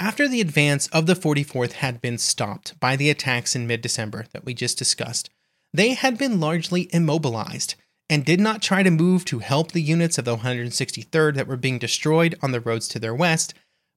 After 0.00 0.26
the 0.26 0.40
advance 0.40 0.88
of 0.88 1.06
the 1.06 1.14
44th 1.14 1.72
had 1.72 2.00
been 2.00 2.18
stopped 2.18 2.78
by 2.80 2.96
the 2.96 3.10
attacks 3.10 3.54
in 3.54 3.66
mid 3.66 3.80
December 3.80 4.26
that 4.32 4.44
we 4.44 4.54
just 4.54 4.76
discussed, 4.76 5.30
they 5.72 5.94
had 5.94 6.18
been 6.18 6.40
largely 6.40 6.88
immobilized 6.92 7.76
and 8.10 8.24
did 8.24 8.40
not 8.40 8.62
try 8.62 8.82
to 8.82 8.90
move 8.90 9.24
to 9.24 9.38
help 9.38 9.72
the 9.72 9.82
units 9.82 10.18
of 10.18 10.24
the 10.24 10.38
163rd 10.38 11.34
that 11.34 11.46
were 11.46 11.56
being 11.56 11.78
destroyed 11.78 12.36
on 12.42 12.52
the 12.52 12.60
roads 12.60 12.86
to 12.88 12.98
their 12.98 13.14
west, 13.14 13.54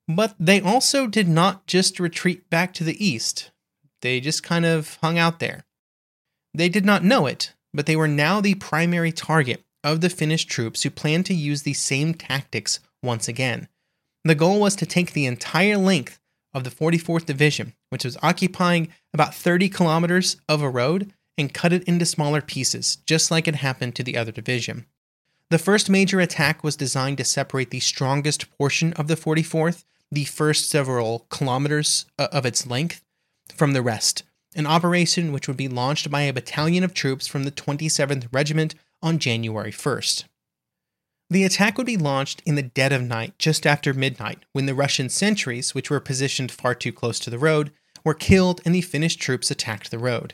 but 0.07 0.35
they 0.39 0.61
also 0.61 1.07
did 1.07 1.27
not 1.27 1.67
just 1.67 1.99
retreat 1.99 2.49
back 2.49 2.73
to 2.73 2.83
the 2.83 3.03
east. 3.05 3.51
They 4.01 4.19
just 4.19 4.43
kind 4.43 4.65
of 4.65 4.97
hung 5.01 5.17
out 5.17 5.39
there. 5.39 5.65
They 6.53 6.69
did 6.69 6.85
not 6.85 7.03
know 7.03 7.25
it, 7.25 7.53
but 7.73 7.85
they 7.85 7.95
were 7.95 8.07
now 8.07 8.41
the 8.41 8.55
primary 8.55 9.11
target 9.11 9.63
of 9.83 10.01
the 10.01 10.09
Finnish 10.09 10.45
troops 10.45 10.83
who 10.83 10.89
planned 10.89 11.25
to 11.27 11.33
use 11.33 11.63
the 11.63 11.73
same 11.73 12.13
tactics 12.13 12.79
once 13.03 13.27
again. 13.27 13.67
The 14.23 14.35
goal 14.35 14.59
was 14.59 14.75
to 14.77 14.85
take 14.85 15.13
the 15.13 15.25
entire 15.25 15.77
length 15.77 16.19
of 16.53 16.63
the 16.63 16.69
44th 16.69 17.25
Division, 17.25 17.73
which 17.89 18.03
was 18.03 18.17
occupying 18.23 18.89
about 19.13 19.35
30 19.35 19.69
kilometers 19.69 20.37
of 20.49 20.61
a 20.61 20.69
road, 20.69 21.13
and 21.37 21.53
cut 21.53 21.71
it 21.71 21.83
into 21.83 22.05
smaller 22.05 22.41
pieces, 22.41 22.97
just 23.05 23.29
like 23.29 23.47
it 23.47 23.55
happened 23.55 23.95
to 23.95 24.03
the 24.03 24.17
other 24.17 24.31
division. 24.31 24.85
The 25.49 25.59
first 25.59 25.89
major 25.89 26.19
attack 26.19 26.63
was 26.63 26.75
designed 26.75 27.19
to 27.19 27.23
separate 27.23 27.69
the 27.69 27.79
strongest 27.79 28.51
portion 28.57 28.91
of 28.93 29.07
the 29.07 29.15
44th, 29.15 29.85
the 30.11 30.25
first 30.25 30.69
several 30.69 31.25
kilometers 31.29 32.05
uh, 32.17 32.27
of 32.31 32.45
its 32.45 32.67
length, 32.67 33.03
from 33.53 33.73
the 33.73 33.81
rest, 33.81 34.23
an 34.55 34.65
operation 34.65 35.31
which 35.31 35.47
would 35.47 35.57
be 35.57 35.67
launched 35.67 36.09
by 36.09 36.21
a 36.21 36.33
battalion 36.33 36.83
of 36.83 36.93
troops 36.93 37.27
from 37.27 37.43
the 37.43 37.51
27th 37.51 38.27
Regiment 38.31 38.75
on 39.01 39.19
January 39.19 39.71
1st. 39.71 40.25
The 41.29 41.43
attack 41.43 41.77
would 41.77 41.87
be 41.87 41.97
launched 41.97 42.41
in 42.45 42.55
the 42.55 42.63
dead 42.63 42.93
of 42.93 43.01
night, 43.01 43.37
just 43.37 43.67
after 43.67 43.93
midnight, 43.93 44.45
when 44.53 44.65
the 44.65 44.75
Russian 44.75 45.09
sentries, 45.09 45.75
which 45.75 45.89
were 45.89 45.99
positioned 45.99 46.51
far 46.51 46.73
too 46.73 46.93
close 46.93 47.19
to 47.19 47.29
the 47.29 47.39
road, 47.39 47.71
were 48.05 48.13
killed 48.13 48.61
and 48.63 48.73
the 48.73 48.81
Finnish 48.81 49.17
troops 49.17 49.51
attacked 49.51 49.91
the 49.91 49.99
road. 49.99 50.33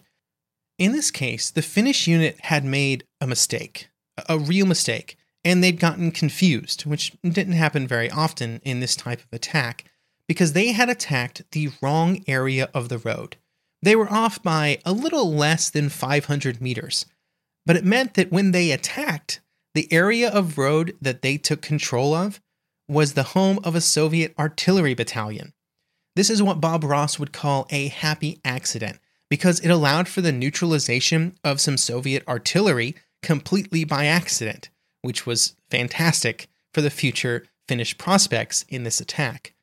In 0.78 0.92
this 0.92 1.10
case, 1.10 1.50
the 1.50 1.64
Finnish 1.64 2.08
unit 2.08 2.40
had 2.42 2.64
made 2.64 3.06
a 3.20 3.26
mistake, 3.26 3.90
a 4.30 4.38
real 4.38 4.68
mistake, 4.68 5.18
and 5.43 5.63
they'd 5.63 5.79
gotten 5.79 6.12
confused, 6.12 6.86
which 6.86 7.13
didn't 7.23 7.53
happen 7.53 7.88
very 7.88 8.10
often 8.10 8.62
in 8.63 8.79
this 8.79 8.95
type 8.95 9.19
of 9.19 9.32
attack, 9.32 9.86
because 10.27 10.53
they 10.53 10.71
had 10.71 10.89
attacked 10.89 11.43
the 11.51 11.69
wrong 11.82 12.23
area 12.27 12.69
of 12.73 12.89
the 12.89 12.97
road. 12.97 13.38
They 13.82 13.95
were 13.95 14.12
off 14.12 14.41
by 14.41 14.79
a 14.86 14.93
little 14.93 15.34
less 15.34 15.69
than 15.69 15.89
500 15.89 16.62
meters, 16.62 17.06
but 17.65 17.75
it 17.75 17.84
meant 17.84 18.13
that 18.13 18.32
when 18.32 18.51
they 18.51 18.71
attacked, 18.71 19.41
the 19.73 19.91
area 19.91 20.29
of 20.29 20.58
road 20.58 20.95
that 21.01 21.21
they 21.21 21.38
took 21.38 21.62
control 21.62 22.13
of 22.13 22.39
was 22.88 23.13
the 23.13 23.23
home 23.23 23.60
of 23.63 23.75
a 23.75 23.82
Soviet 23.82 24.34
artillery 24.38 24.93
battalion. 24.93 25.53
This 26.15 26.29
is 26.29 26.43
what 26.43 26.62
Bob 26.62 26.84
Ross 26.84 27.17
would 27.17 27.34
call 27.34 27.67
a 27.69 27.88
happy 27.88 28.39
accident 28.45 28.99
because 29.29 29.60
it 29.62 29.69
allowed 29.69 30.08
for 30.08 30.21
the 30.21 30.32
neutralization 30.32 31.36
of 31.43 31.60
some 31.60 31.77
Soviet 31.77 32.27
artillery 32.27 32.95
completely 33.23 33.84
by 33.84 34.06
accident, 34.06 34.69
which 35.04 35.28
was 35.28 35.56
fantastic 35.70 36.48
for 36.74 36.82
the 36.82 36.89
future 36.89 37.46
Finnish 37.68 37.98
prospects 37.98 38.66
in 38.68 38.84
this 38.84 39.00
attack. 39.00 39.54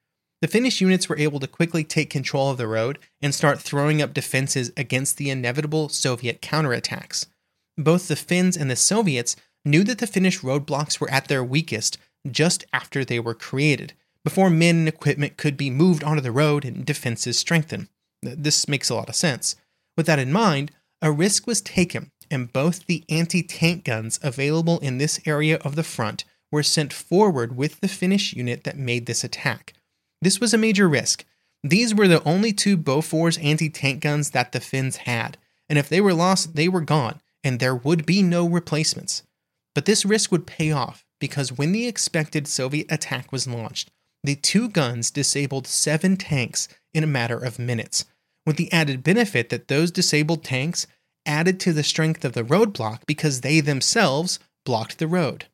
The 0.41 0.49
Finnish 0.49 0.81
units 0.81 1.09
were 1.09 1.19
able 1.19 1.41
to 1.41 1.49
quickly 1.49 1.85
take 1.85 2.09
control 2.09 2.51
of 2.51 2.57
the 2.57 2.69
road 2.69 2.99
and 3.21 3.35
start 3.35 3.61
throwing 3.61 4.01
up 4.01 4.15
defenses 4.15 4.73
against 4.77 5.17
the 5.19 5.29
inevitable 5.29 5.89
Soviet 5.89 6.41
counterattacks 6.41 7.27
both 7.85 8.09
the 8.09 8.17
Finns 8.17 8.57
and 8.57 8.71
the 8.71 8.77
Soviets 8.77 9.37
knew 9.65 9.85
that 9.85 9.99
the 9.99 10.07
Finnish 10.07 10.41
roadblocks 10.41 11.01
were 11.01 11.11
at 11.11 11.29
their 11.29 11.45
weakest 11.45 11.99
just 12.31 12.65
after 12.73 13.05
they 13.05 13.19
were 13.19 13.35
created, 13.35 13.95
before 14.25 14.51
men 14.51 14.77
and 14.77 14.89
equipment 14.89 15.37
could 15.37 15.57
be 15.57 15.71
moved 15.71 16.05
onto 16.05 16.21
the 16.21 16.33
road 16.33 16.65
and 16.65 16.85
defenses 16.85 17.39
strengthened. 17.39 17.89
This 18.23 18.69
makes 18.69 18.91
a 18.91 18.95
lot 18.95 19.09
of 19.09 19.15
sense. 19.15 19.57
With 19.97 20.07
that 20.07 20.19
in 20.19 20.33
mind, 20.33 20.73
a 21.03 21.11
risk 21.11 21.47
was 21.47 21.61
taken, 21.63 22.11
and 22.31 22.53
both 22.53 22.87
the 22.87 23.05
anti 23.09 23.43
tank 23.43 23.85
guns 23.85 24.19
available 24.23 24.79
in 24.81 24.99
this 24.99 25.21
area 25.27 25.57
of 25.59 25.77
the 25.77 25.83
front 25.83 26.25
were 26.53 26.63
sent 26.63 26.93
forward 26.93 27.57
with 27.57 27.81
the 27.81 27.89
Finnish 27.89 28.33
unit 28.33 28.65
that 28.65 28.79
made 28.79 29.07
this 29.07 29.25
attack. 29.25 29.75
This 30.23 30.41
was 30.41 30.53
a 30.53 30.59
major 30.59 30.89
risk. 30.89 31.25
These 31.63 31.95
were 31.95 32.09
the 32.09 32.23
only 32.25 32.53
two 32.53 32.77
Bofors 32.77 33.43
anti 33.43 33.69
tank 33.69 34.01
guns 34.01 34.31
that 34.31 34.53
the 34.53 34.61
Finns 34.61 34.99
had, 34.99 35.37
and 35.69 35.79
if 35.79 35.89
they 35.89 36.01
were 36.01 36.15
lost, 36.15 36.57
they 36.57 36.69
were 36.69 36.81
gone, 36.81 37.21
and 37.45 37.59
there 37.59 37.75
would 37.75 38.07
be 38.07 38.23
no 38.23 38.47
replacements. 38.47 39.23
But 39.75 39.87
this 39.87 40.05
risk 40.05 40.33
would 40.33 40.47
pay 40.47 40.73
off 40.73 41.05
because 41.21 41.53
when 41.53 41.73
the 41.73 41.87
expected 41.87 42.49
Soviet 42.49 42.91
attack 42.91 43.31
was 43.31 43.47
launched, 43.47 43.91
the 44.25 44.35
two 44.35 44.69
guns 44.69 45.11
disabled 45.11 45.67
seven 45.67 46.17
tanks 46.17 46.69
in 46.93 47.05
a 47.05 47.09
matter 47.09 47.39
of 47.39 47.59
minutes, 47.59 48.05
with 48.45 48.57
the 48.57 48.73
added 48.73 49.03
benefit 49.03 49.49
that 49.51 49.69
those 49.69 49.91
disabled 49.91 50.45
tanks 50.45 50.87
added 51.27 51.61
to 51.61 51.73
the 51.73 51.83
strength 51.83 52.25
of 52.25 52.33
the 52.33 52.45
roadblock 52.45 53.01
because 53.07 53.41
they 53.41 53.61
themselves 53.61 54.39
blocked 54.65 54.99
the 54.99 55.07
road. 55.07 55.47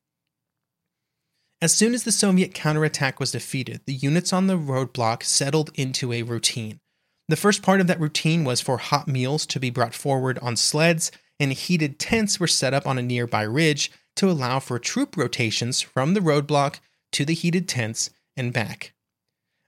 As 1.63 1.75
soon 1.75 1.95
as 1.95 2.05
the 2.05 2.13
Soviet 2.13 2.53
counterattack 2.53 3.19
was 3.19 3.33
defeated, 3.33 3.81
the 3.87 3.95
units 3.95 4.33
on 4.33 4.47
the 4.47 4.59
roadblock 4.59 5.23
settled 5.23 5.71
into 5.75 6.13
a 6.13 6.23
routine. 6.23 6.81
The 7.29 7.37
first 7.37 7.63
part 7.63 7.81
of 7.81 7.87
that 7.87 8.01
routine 8.01 8.45
was 8.45 8.61
for 8.61 8.79
hot 8.79 9.09
meals 9.09 9.47
to 9.47 9.59
be 9.59 9.71
brought 9.71 9.95
forward 9.95 10.39
on 10.41 10.57
sleds 10.57 11.11
and 11.41 11.53
heated 11.53 11.99
tents 11.99 12.39
were 12.39 12.47
set 12.47 12.75
up 12.75 12.87
on 12.87 12.99
a 12.99 13.03
nearby 13.03 13.43
ridge 13.43 13.91
to 14.17 14.31
allow 14.31 14.59
for 14.59 14.79
troop 14.79 15.17
rotations 15.17 15.81
from 15.81 16.15
the 16.15 16.21
roadblock 16.21 16.81
to 17.13 17.25
the 17.25 17.35
heated 17.35 17.69
tents 17.69 18.11
and 18.37 18.53
back. 18.53 18.93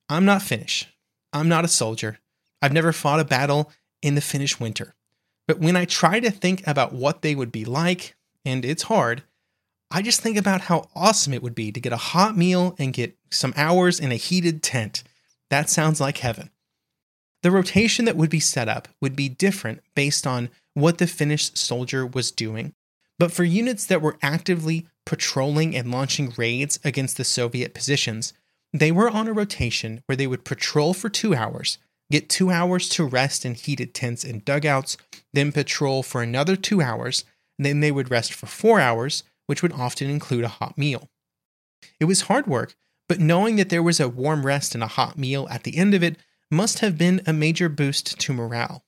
I'm 0.09 0.25
not 0.25 0.43
Finnish. 0.43 0.87
I'm 1.33 1.49
not 1.49 1.65
a 1.65 1.69
soldier. 1.69 2.19
I've 2.63 2.73
never 2.73 2.93
fought 2.93 3.21
a 3.21 3.25
battle 3.25 3.71
in 4.03 4.15
the 4.15 4.21
Finnish 4.21 4.59
winter. 4.59 4.95
But 5.49 5.59
when 5.59 5.77
I 5.77 5.87
try 5.87 6.21
to 6.21 6.31
think 6.31 6.65
about 6.67 6.93
what 6.93 7.23
they 7.23 7.35
would 7.35 7.51
be 7.51 7.65
like, 7.65 8.15
and 8.45 8.65
it's 8.65 8.85
hard, 8.85 9.25
I 9.91 10.03
just 10.03 10.21
think 10.21 10.37
about 10.37 10.63
how 10.63 10.91
awesome 10.95 11.33
it 11.33 11.43
would 11.43 11.55
be 11.55 11.73
to 11.73 11.81
get 11.81 11.93
a 11.93 11.97
hot 11.97 12.37
meal 12.37 12.77
and 12.79 12.93
get 12.93 13.17
some 13.31 13.55
hours 13.57 13.99
in 13.99 14.13
a 14.13 14.17
heated 14.17 14.63
tent. 14.63 15.03
That 15.49 15.71
sounds 15.71 16.01
like 16.01 16.19
heaven. 16.19 16.51
The 17.43 17.51
rotation 17.51 18.05
that 18.05 18.17
would 18.17 18.29
be 18.29 18.41
set 18.41 18.69
up 18.69 18.89
would 19.01 19.17
be 19.17 19.31
different 19.31 19.81
based 19.95 20.27
on 20.27 20.51
what 20.75 20.99
the 20.99 21.07
Finnish 21.07 21.51
soldier 21.55 22.07
was 22.07 22.31
doing. 22.31 22.75
But 23.19 23.33
for 23.33 23.45
units 23.45 23.87
that 23.87 24.03
were 24.03 24.19
actively 24.21 24.87
patrolling 25.07 25.75
and 25.75 25.91
launching 25.91 26.35
raids 26.37 26.79
against 26.85 27.17
the 27.17 27.25
Soviet 27.25 27.73
positions, 27.73 28.35
they 28.75 28.93
were 28.93 29.09
on 29.09 29.27
a 29.27 29.33
rotation 29.33 30.03
where 30.05 30.17
they 30.17 30.27
would 30.27 30.45
patrol 30.45 30.93
for 30.93 31.09
two 31.09 31.35
hours, 31.35 31.79
get 32.11 32.29
two 32.29 32.51
hours 32.51 32.89
to 32.91 33.05
rest 33.05 33.45
in 33.45 33.55
heated 33.55 33.95
tents 33.95 34.25
and 34.25 34.45
dugouts, 34.45 34.97
then 35.33 35.53
patrol 35.53 36.03
for 36.03 36.23
another 36.23 36.57
two 36.57 36.81
hours, 36.81 37.25
then 37.59 37.81
they 37.81 37.93
would 37.93 38.11
rest 38.11 38.33
for 38.33 38.47
four 38.47 38.81
hours, 38.81 39.25
which 39.47 39.63
would 39.63 39.73
often 39.73 40.09
include 40.09 40.45
a 40.45 40.49
hot 40.49 40.79
meal. 40.79 41.09
It 42.01 42.05
was 42.07 42.23
hard 42.23 42.47
work, 42.47 42.75
but 43.09 43.21
knowing 43.21 43.57
that 43.57 43.71
there 43.71 43.83
was 43.83 44.01
a 44.01 44.09
warm 44.09 44.45
rest 44.45 44.75
and 44.75 44.85
a 44.85 44.89
hot 44.89 45.19
meal 45.19 45.49
at 45.51 45.65
the 45.65 45.77
end 45.77 45.95
of 45.95 46.03
it 46.03 46.17
must 46.51 46.79
have 46.79 46.97
been 46.97 47.21
a 47.27 47.33
major 47.33 47.69
boost 47.69 48.19
to 48.19 48.33
morale. 48.33 48.85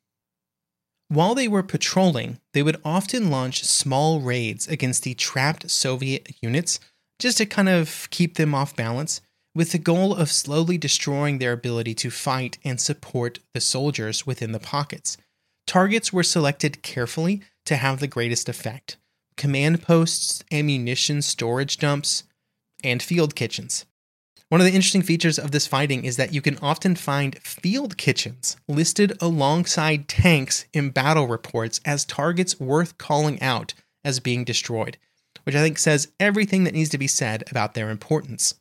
While 1.09 1.35
they 1.35 1.49
were 1.49 1.65
patrolling, 1.65 2.39
they 2.53 2.63
would 2.63 2.81
often 2.85 3.31
launch 3.31 3.65
small 3.65 4.21
raids 4.21 4.69
against 4.69 5.03
the 5.03 5.15
trapped 5.15 5.71
Soviet 5.71 6.37
units 6.41 6.79
just 7.19 7.39
to 7.39 7.47
kind 7.47 7.69
of 7.69 8.07
keep 8.11 8.37
them 8.37 8.55
off 8.55 8.77
balance, 8.77 9.21
with 9.55 9.73
the 9.73 9.79
goal 9.79 10.15
of 10.15 10.31
slowly 10.31 10.79
destroying 10.79 11.39
their 11.39 11.53
ability 11.53 11.95
to 11.95 12.11
fight 12.11 12.59
and 12.65 12.81
support 12.81 13.41
the 13.53 13.61
soldiers 13.61 14.27
within 14.27 14.53
the 14.53 14.61
pockets. 14.61 15.17
Targets 15.67 16.13
were 16.13 16.23
selected 16.23 16.83
carefully 16.83 17.43
to 17.67 17.77
have 17.77 18.01
the 18.01 18.07
greatest 18.07 18.49
effect 18.49 18.97
command 19.37 19.81
posts, 19.83 20.45
ammunition 20.53 21.23
storage 21.23 21.79
dumps, 21.79 22.25
and 22.85 23.03
field 23.03 23.35
kitchens. 23.35 23.87
One 24.51 24.61
of 24.61 24.67
the 24.67 24.75
interesting 24.75 25.03
features 25.03 25.39
of 25.39 25.53
this 25.53 25.67
fighting 25.67 26.05
is 26.05 26.17
that 26.17 26.35
you 26.35 26.43
can 26.43 26.59
often 26.59 26.95
find 26.95 27.39
field 27.39 27.97
kitchens 27.97 28.57
listed 28.69 29.17
alongside 29.21 30.09
tanks 30.09 30.67
in 30.75 30.91
battle 30.91 31.27
reports 31.27 31.81
as 31.87 32.05
targets 32.05 32.61
worth 32.61 32.99
calling 32.99 33.41
out 33.41 33.73
as 34.05 34.21
being 34.21 34.45
destroyed, 34.45 34.99
which 35.45 35.55
I 35.55 35.63
think 35.63 35.79
says 35.79 36.09
everything 36.19 36.65
that 36.65 36.75
needs 36.75 36.91
to 36.91 36.99
be 36.99 37.07
said 37.07 37.45
about 37.51 37.75
their 37.75 37.91
importance. 37.91 38.60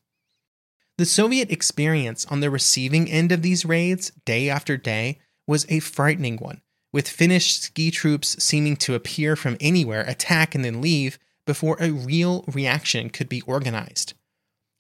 The 1.00 1.06
Soviet 1.06 1.50
experience 1.50 2.26
on 2.26 2.42
the 2.42 2.50
receiving 2.50 3.10
end 3.10 3.32
of 3.32 3.42
these 3.42 3.64
raids, 3.64 4.12
day 4.26 4.50
after 4.50 4.76
day, 4.76 5.20
was 5.48 5.66
a 5.70 5.80
frightening 5.80 6.36
one, 6.36 6.62
with 6.92 7.08
Finnish 7.08 7.56
ski 7.56 7.90
troops 7.90 8.36
seeming 8.44 8.76
to 8.76 8.96
appear 8.96 9.38
from 9.38 9.56
anywhere, 9.62 10.02
attack, 10.02 10.54
and 10.56 10.66
then 10.66 10.82
leave 10.82 11.18
before 11.46 11.78
a 11.80 11.92
real 11.92 12.44
reaction 12.54 13.10
could 13.10 13.30
be 13.30 13.40
organized. 13.44 14.14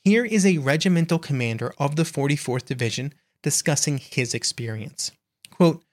Here 0.03 0.25
is 0.25 0.45
a 0.45 0.57
regimental 0.57 1.19
commander 1.19 1.73
of 1.77 1.95
the 1.95 2.03
44th 2.03 2.65
Division 2.65 3.13
discussing 3.41 3.97
his 3.97 4.33
experience. 4.33 5.11
Quote, 5.51 5.85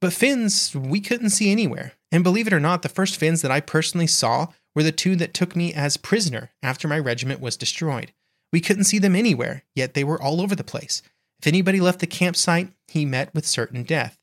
but 0.00 0.14
Finns 0.14 0.74
we 0.74 0.98
couldn't 0.98 1.28
see 1.28 1.52
anywhere. 1.52 1.92
And 2.10 2.24
believe 2.24 2.46
it 2.46 2.54
or 2.54 2.58
not, 2.58 2.80
the 2.80 2.88
first 2.88 3.18
Finns 3.18 3.42
that 3.42 3.50
I 3.50 3.60
personally 3.60 4.06
saw 4.06 4.46
were 4.74 4.82
the 4.82 4.92
two 4.92 5.14
that 5.16 5.34
took 5.34 5.54
me 5.54 5.74
as 5.74 5.98
prisoner 5.98 6.52
after 6.62 6.88
my 6.88 6.98
regiment 6.98 7.42
was 7.42 7.58
destroyed. 7.58 8.14
We 8.54 8.60
couldn't 8.60 8.84
see 8.84 9.00
them 9.00 9.16
anywhere, 9.16 9.64
yet 9.74 9.94
they 9.94 10.04
were 10.04 10.22
all 10.22 10.40
over 10.40 10.54
the 10.54 10.62
place. 10.62 11.02
If 11.40 11.48
anybody 11.48 11.80
left 11.80 11.98
the 11.98 12.06
campsite, 12.06 12.68
he 12.86 13.04
met 13.04 13.34
with 13.34 13.48
certain 13.48 13.82
death. 13.82 14.16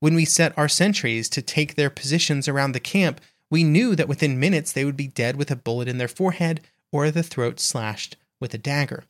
When 0.00 0.14
we 0.14 0.26
set 0.26 0.52
our 0.58 0.68
sentries 0.68 1.26
to 1.30 1.40
take 1.40 1.74
their 1.74 1.88
positions 1.88 2.48
around 2.48 2.72
the 2.72 2.80
camp, 2.80 3.18
we 3.50 3.64
knew 3.64 3.96
that 3.96 4.06
within 4.06 4.38
minutes 4.38 4.72
they 4.72 4.84
would 4.84 4.94
be 4.94 5.06
dead 5.06 5.36
with 5.36 5.50
a 5.50 5.56
bullet 5.56 5.88
in 5.88 5.96
their 5.96 6.06
forehead 6.06 6.60
or 6.92 7.10
the 7.10 7.22
throat 7.22 7.60
slashed 7.60 8.18
with 8.42 8.52
a 8.52 8.58
dagger. 8.58 9.04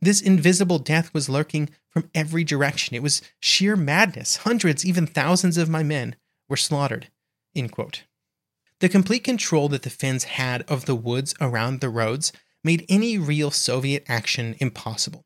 This 0.00 0.22
invisible 0.22 0.78
death 0.78 1.12
was 1.12 1.28
lurking 1.28 1.68
from 1.90 2.08
every 2.14 2.44
direction. 2.44 2.96
It 2.96 3.02
was 3.02 3.20
sheer 3.40 3.76
madness. 3.76 4.38
Hundreds, 4.38 4.86
even 4.86 5.06
thousands 5.06 5.58
of 5.58 5.68
my 5.68 5.82
men 5.82 6.16
were 6.48 6.56
slaughtered. 6.56 7.08
The 8.80 8.88
complete 8.88 9.22
control 9.22 9.68
that 9.68 9.82
the 9.82 9.90
Finns 9.90 10.24
had 10.24 10.62
of 10.62 10.86
the 10.86 10.96
woods 10.96 11.34
around 11.42 11.80
the 11.80 11.90
roads 11.90 12.32
made 12.64 12.86
any 12.88 13.18
real 13.18 13.50
Soviet 13.50 14.04
action 14.08 14.56
impossible. 14.58 15.24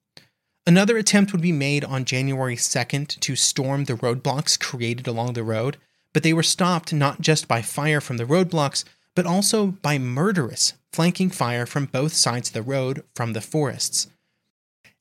Another 0.67 0.99
attempt 0.99 1.33
would 1.33 1.41
be 1.41 1.53
made 1.53 1.85
on 1.85 2.05
January 2.05 2.57
2nd 2.57 3.19
to 3.21 3.37
storm 3.37 3.85
the 3.85 3.95
roadblocks 3.95 4.61
created 4.61 5.07
along 5.07 5.33
the 5.33 5.43
road, 5.43 5.79
but 6.13 6.23
they 6.23 6.35
were 6.35 6.43
stopped 6.43 6.93
not 6.93 7.23
just 7.23 7.49
by 7.49 7.63
fire 7.63 8.01
from 8.01 8.19
the 8.19 8.27
roadblocks, 8.27 8.85
but 9.15 9.25
also 9.25 9.69
by 9.69 9.99
murderous 9.99 10.75
flanking 10.93 11.31
fire 11.31 11.65
from 11.65 11.87
both 11.87 12.13
sides 12.13 12.51
of 12.51 12.55
the 12.55 12.63
road 12.63 13.03
from 13.15 13.33
the 13.33 13.41
forests. 13.41 14.09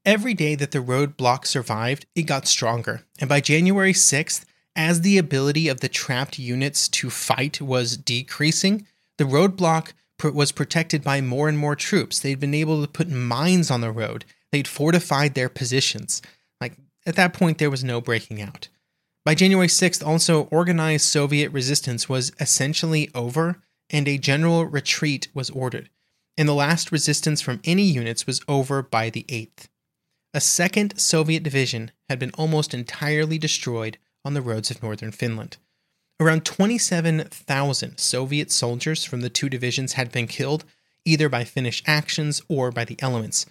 Every 0.06 0.34
day 0.34 0.56
that 0.56 0.71
the 0.71 0.80
roadblock 0.80 1.45
survived, 1.45 2.06
it 2.15 2.23
got 2.23 2.47
stronger, 2.47 3.04
and 3.19 3.28
by 3.28 3.41
January 3.41 3.93
6th, 3.93 4.45
as 4.76 5.02
the 5.02 5.17
ability 5.17 5.67
of 5.67 5.82
the 5.82 5.89
trapped 5.89 6.39
units 6.39 6.88
to 6.89 7.10
fight 7.10 7.60
was 7.60 7.97
decreasing, 7.97 8.88
the 9.17 9.26
roadblock 9.26 9.93
was 10.24 10.52
protected 10.52 11.04
by 11.04 11.22
more 11.22 11.48
and 11.48 11.58
more 11.58 11.76
troops. 11.76 12.20
They'd 12.20 12.40
been 12.40 12.54
able 12.54 12.82
to 12.82 12.92
put 12.92 13.10
mines 13.10 13.70
on 13.70 13.82
the 13.82 13.92
road. 13.92 14.26
They'd 14.52 14.68
fortified 14.68 15.36
their 15.36 15.50
positions. 15.50 16.22
Like 16.60 16.74
at 17.06 17.16
that 17.16 17.34
point, 17.34 17.58
there 17.58 17.70
was 17.70 17.84
no 17.84 18.02
breaking 18.02 18.42
out. 18.42 18.68
By 19.26 19.36
January 19.36 19.68
6th, 19.68 20.06
also, 20.06 20.44
organized 20.44 21.06
Soviet 21.06 21.52
resistance 21.52 22.08
was 22.08 22.32
essentially 22.40 23.10
over, 23.14 23.62
and 23.90 24.08
a 24.08 24.18
general 24.18 24.66
retreat 24.66 25.28
was 25.34 25.50
ordered, 25.50 25.90
and 26.38 26.48
the 26.48 26.54
last 26.54 26.92
resistance 26.94 27.42
from 27.42 27.60
any 27.66 27.84
units 27.84 28.26
was 28.26 28.42
over 28.48 28.82
by 28.82 29.10
the 29.10 29.24
8th. 29.24 29.68
A 30.34 30.40
second 30.40 30.98
Soviet 30.98 31.44
division 31.44 31.92
had 32.08 32.20
been 32.20 32.32
almost 32.38 32.74
entirely 32.74 33.38
destroyed 33.38 33.98
on 34.24 34.34
the 34.34 34.42
roads 34.42 34.72
of 34.72 34.82
northern 34.82 35.12
Finland. 35.12 35.58
Around 36.20 36.46
27,000 36.46 38.00
Soviet 38.00 38.52
soldiers 38.52 39.04
from 39.06 39.22
the 39.22 39.30
two 39.30 39.50
divisions 39.50 39.94
had 39.94 40.12
been 40.12 40.26
killed, 40.26 40.66
either 41.06 41.30
by 41.30 41.44
Finnish 41.44 41.84
actions 41.86 42.42
or 42.50 42.72
by 42.72 42.86
the 42.86 42.98
elements. 43.00 43.46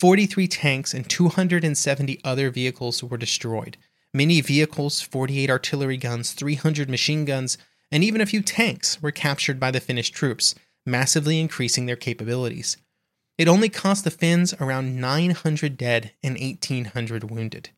43 0.00 0.46
tanks 0.46 0.92
and 0.92 1.08
270 1.08 2.20
other 2.22 2.50
vehicles 2.50 3.02
were 3.02 3.16
destroyed. 3.16 3.78
Many 4.12 4.42
vehicles, 4.42 5.00
48 5.00 5.48
artillery 5.48 5.96
guns, 5.96 6.32
300 6.32 6.90
machine 6.90 7.24
guns, 7.24 7.56
and 7.90 8.04
even 8.04 8.20
a 8.20 8.26
few 8.26 8.42
tanks 8.42 9.00
were 9.00 9.12
captured 9.12 9.58
by 9.58 9.70
the 9.70 9.80
Finnish 9.80 10.10
troops, 10.10 10.54
massively 10.84 11.40
increasing 11.40 11.86
their 11.86 11.96
capabilities. 11.96 12.76
It 13.38 13.48
only 13.48 13.70
cost 13.70 14.04
the 14.04 14.10
Finns 14.10 14.52
around 14.60 15.00
900 15.00 15.78
dead 15.78 16.12
and 16.22 16.38
1,800 16.38 17.30
wounded. 17.30 17.70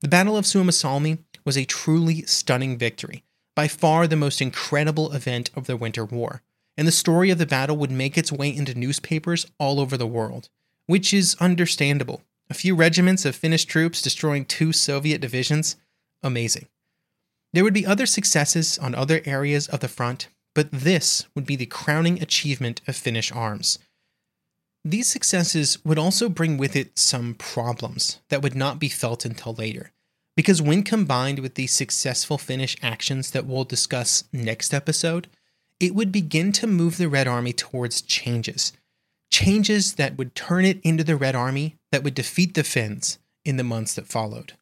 The 0.00 0.08
Battle 0.08 0.36
of 0.36 0.44
Suomussalmi 0.44 1.18
was 1.44 1.56
a 1.56 1.64
truly 1.64 2.22
stunning 2.22 2.76
victory, 2.76 3.22
by 3.56 3.66
far 3.66 4.06
the 4.06 4.14
most 4.14 4.40
incredible 4.40 5.12
event 5.12 5.50
of 5.56 5.66
the 5.66 5.76
Winter 5.76 6.04
War, 6.04 6.42
and 6.76 6.86
the 6.86 6.92
story 6.92 7.30
of 7.30 7.38
the 7.38 7.46
battle 7.46 7.76
would 7.76 7.90
make 7.90 8.16
its 8.16 8.30
way 8.30 8.54
into 8.54 8.78
newspapers 8.78 9.46
all 9.58 9.80
over 9.80 9.96
the 9.96 10.06
world, 10.06 10.48
which 10.86 11.12
is 11.12 11.34
understandable. 11.40 12.22
A 12.48 12.54
few 12.54 12.76
regiments 12.76 13.24
of 13.24 13.34
Finnish 13.34 13.64
troops 13.64 14.02
destroying 14.02 14.44
two 14.44 14.72
Soviet 14.72 15.20
divisions? 15.20 15.76
Amazing. 16.22 16.68
There 17.52 17.64
would 17.64 17.74
be 17.74 17.86
other 17.86 18.06
successes 18.06 18.78
on 18.78 18.94
other 18.94 19.22
areas 19.24 19.66
of 19.68 19.80
the 19.80 19.88
front, 19.88 20.28
but 20.54 20.70
this 20.70 21.26
would 21.34 21.46
be 21.46 21.56
the 21.56 21.66
crowning 21.66 22.22
achievement 22.22 22.82
of 22.86 22.94
Finnish 22.94 23.32
arms. 23.32 23.78
These 24.84 25.08
successes 25.08 25.84
would 25.84 25.98
also 25.98 26.28
bring 26.28 26.58
with 26.58 26.76
it 26.76 26.98
some 26.98 27.34
problems 27.34 28.20
that 28.28 28.42
would 28.42 28.54
not 28.54 28.78
be 28.78 28.88
felt 28.88 29.24
until 29.24 29.54
later, 29.54 29.92
because 30.36 30.60
when 30.60 30.82
combined 30.82 31.38
with 31.38 31.54
the 31.54 31.66
successful 31.66 32.38
Finnish 32.38 32.76
actions 32.82 33.30
that 33.30 33.46
we'll 33.46 33.64
discuss 33.64 34.24
next 34.32 34.74
episode, 34.74 35.28
it 35.80 35.94
would 35.94 36.12
begin 36.12 36.52
to 36.52 36.66
move 36.66 36.98
the 36.98 37.08
Red 37.08 37.26
Army 37.26 37.52
towards 37.52 38.02
changes. 38.02 38.72
Changes 39.32 39.94
that 39.94 40.16
would 40.16 40.34
turn 40.34 40.64
it 40.64 40.80
into 40.82 41.02
the 41.02 41.16
Red 41.16 41.34
Army 41.34 41.76
that 41.90 42.04
would 42.04 42.14
defeat 42.14 42.54
the 42.54 42.62
Finns 42.62 43.18
in 43.44 43.56
the 43.56 43.64
months 43.64 43.94
that 43.94 44.06
followed. 44.06 44.52